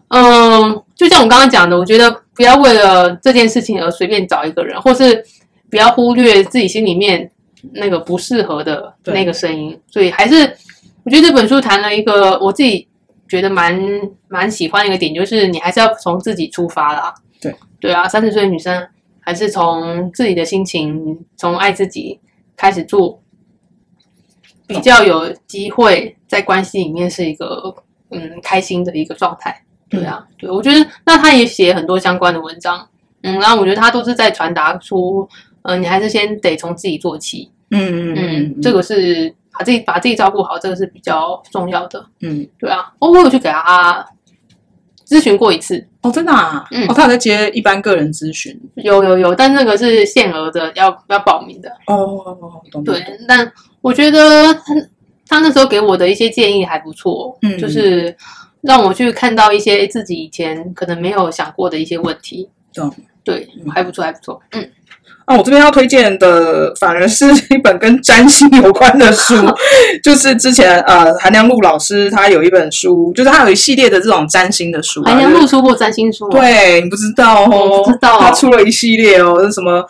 [0.09, 5.25] 嗯，就像我刚刚讲的，我觉得不要为了这件事情而随便找一个人，或是
[5.71, 7.31] 不要忽略自己心里面
[7.73, 10.37] 那个不适合的那个声音，所以还是
[11.05, 12.87] 我觉得这本书谈了一个我自己
[13.29, 13.81] 觉得蛮
[14.29, 17.15] 蛮喜欢的一个点，就是你还是要从自己出发啦。
[17.41, 17.55] 对。
[17.81, 18.87] 对啊，三十岁的女生
[19.21, 22.21] 还是从自己的心情，从爱自己
[22.57, 23.21] 开始做，
[24.75, 27.75] 比较有机会在关系里面是一个
[28.11, 29.59] 嗯开心的一个状态。
[29.89, 32.85] 对啊，对我觉得那他也写很多相关的文章，
[33.23, 35.29] 嗯，然后我觉得他都是在传达出，
[35.63, 42.05] 呃，你还是先得从自己做起，嗯嗯嗯，这个是把自己把自己照顾好，这个是比较重要的。
[42.23, 42.45] 嗯。
[42.59, 44.05] 对啊，哦，我有去给他
[45.07, 51.73] 咨询过一次，哦，真的啊，嗯哦，他有在接一般个人咨询有有有，但那个是限额的，要要报名的。
[51.87, 52.37] 哦，
[52.85, 53.51] 对，但
[53.81, 54.61] 我觉得他
[55.27, 58.15] 他那时候给我的一些建议还不错，嗯就是
[58.61, 62.49] 让我去看到一些自己以前可能没有想过的一些问题。
[62.75, 62.95] 懂。
[63.25, 64.39] 对，还不错，还不错。
[64.51, 64.71] 嗯，
[65.25, 69.35] 啊，我这边要推荐的反而是一本跟占星有关的书，
[70.03, 79.85] 就是之前呃韩良露老师他有一本书，就是他有一系列的这种占星的书、啊，韩良就是露出过占星书、哦，，对你不知道哦，我不知道他出了一系列哦，是什么？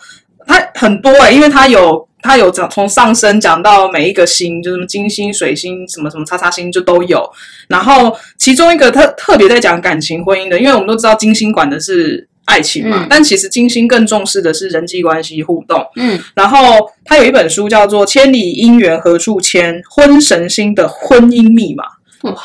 [0.47, 7.27] 他很多哎、因为他有他有讲从上升讲到每一个星，就是什么金星、水星、什么什么叉叉星就都有。
[7.67, 15.83] 然后其中一个特特别在讲感情婚姻的，因为我们都知道金星管的是爱情嘛，嗯但其实金星更重视的是人际关系互动。
[15.95, 16.57] 嗯，然后
[17.03, 21.83] 他有一本书叫做《千里姻缘何处牵：婚神星的婚姻密码》。
[22.29, 22.35] 哇，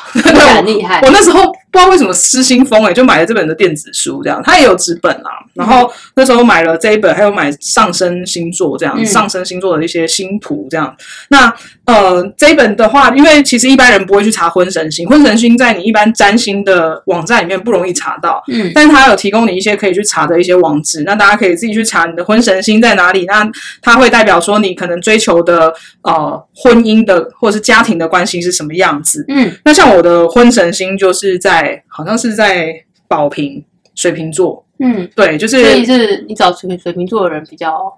[0.54, 1.00] 很厉害。
[1.06, 5.30] 我那时候不知道为什么失心疯哎、就买了这本的电子书，这样他也有纸本啦。
[5.54, 10.94] 然后那时候买了这一本，还有买上升星座这样，嗯上升星座的一些星图这样。
[11.28, 11.52] 那
[11.84, 18.42] 呃，这一本的话，因为其实一般人不会去查婚神星，婚神星在你一般占星的网站里面不容易查到。
[18.48, 23.24] 嗯但是它有提供你一些可以去查的一些网址，那大家可以自己去查你的婚神星在哪里。
[23.26, 23.48] 那
[23.82, 29.24] 它会代表说你可能追求的呃婚姻的或者是家庭的关系是什么样子。
[29.28, 32.74] 嗯那像我的婚神星就是在好像是在
[33.08, 37.92] 宝瓶水瓶座，嗯，对，就是所以是是你找水水瓶座的人比较，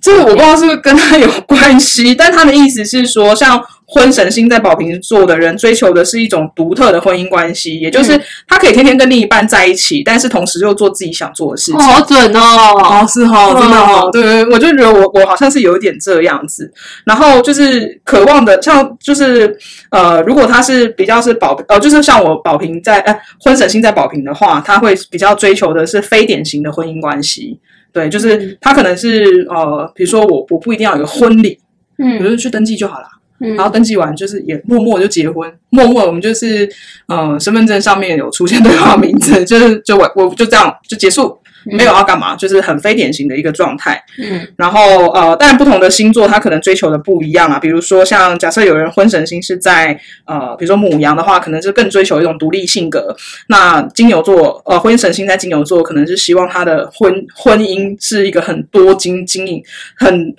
[0.00, 11.88] 这个我不知道是不是跟他有关系，但他的意思是说，像婚神星在宝瓶座的人追求的是一种独特的婚姻关系，也就是嗯他可以天天跟另一半在一起，但是同时又做自己想做的事哦，情。
[11.88, 12.40] 好准哦。
[12.84, 16.70] 哦，是哈，真的哈，哦对对，我就觉得我我好像是有一点这样子，
[17.04, 19.56] 然后就是渴望的，像就是
[19.90, 27.58] 呃，如果他是比较是宝呃，就是像我宝瓶在呃婚神星在宝瓶的话，他会比较追求的是非典型的婚姻关系，
[27.90, 31.58] 对，就是嗯他可能是呃，比如说我我不一定要有个婚礼，
[31.98, 33.06] 我嗯就去登记就好了。
[33.40, 36.68] 嗯，然后登记完就是也默默就结婚，默默我们就是
[37.06, 44.02] 呃身份证上面有出现对方名字，就是就我我就这样就结束，没有要干嘛，就是很非典型的一个状态。
[44.18, 53.16] 嗯然后呃，当然不同的星座他可能追求的不一样啊，比如说像假设有人婚神星是在呃，比如说母羊的话，可能是更追求一种独立性格。
[53.48, 59.62] 那金牛座呃，婚神星在金牛座，可能是希望他的婚婚姻是一个很多金经营
[59.96, 60.34] 很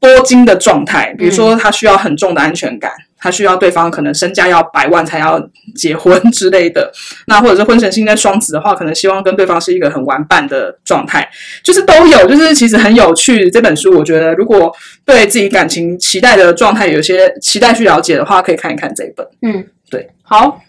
[0.00, 2.90] 多金的状态，比如说他需要很重的安全感。
[3.22, 5.38] 他需要对方可能身价要百万才要
[5.76, 6.90] 结婚之类的，
[7.26, 11.28] 那或者是婚神星在双子的话，可能希望跟对方是一个很玩伴的状态，
[11.62, 13.50] 就是都有，就是其实很有趣。
[13.50, 14.74] 这本书我觉得，如果
[15.04, 19.26] 对自己感情期待的状态有些期待去了解的话，可以看一看这一本。
[19.42, 20.62] 嗯，对，好，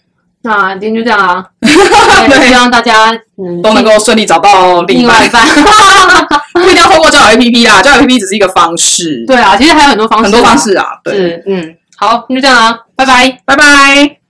[0.44, 1.46] 那今天就这样啊。
[1.62, 5.42] 对希望大家嗯都能够顺利找到另一半另外一，半。
[6.54, 10.86] 不一定要透过交友 APP 啦，交友 APP 只是一个方式，对啊，其实还有很多方式啊，很多方式啊。
[11.04, 13.40] 对，是嗯，好，那就这样啊，拜拜。
[13.46, 14.21] 拜拜。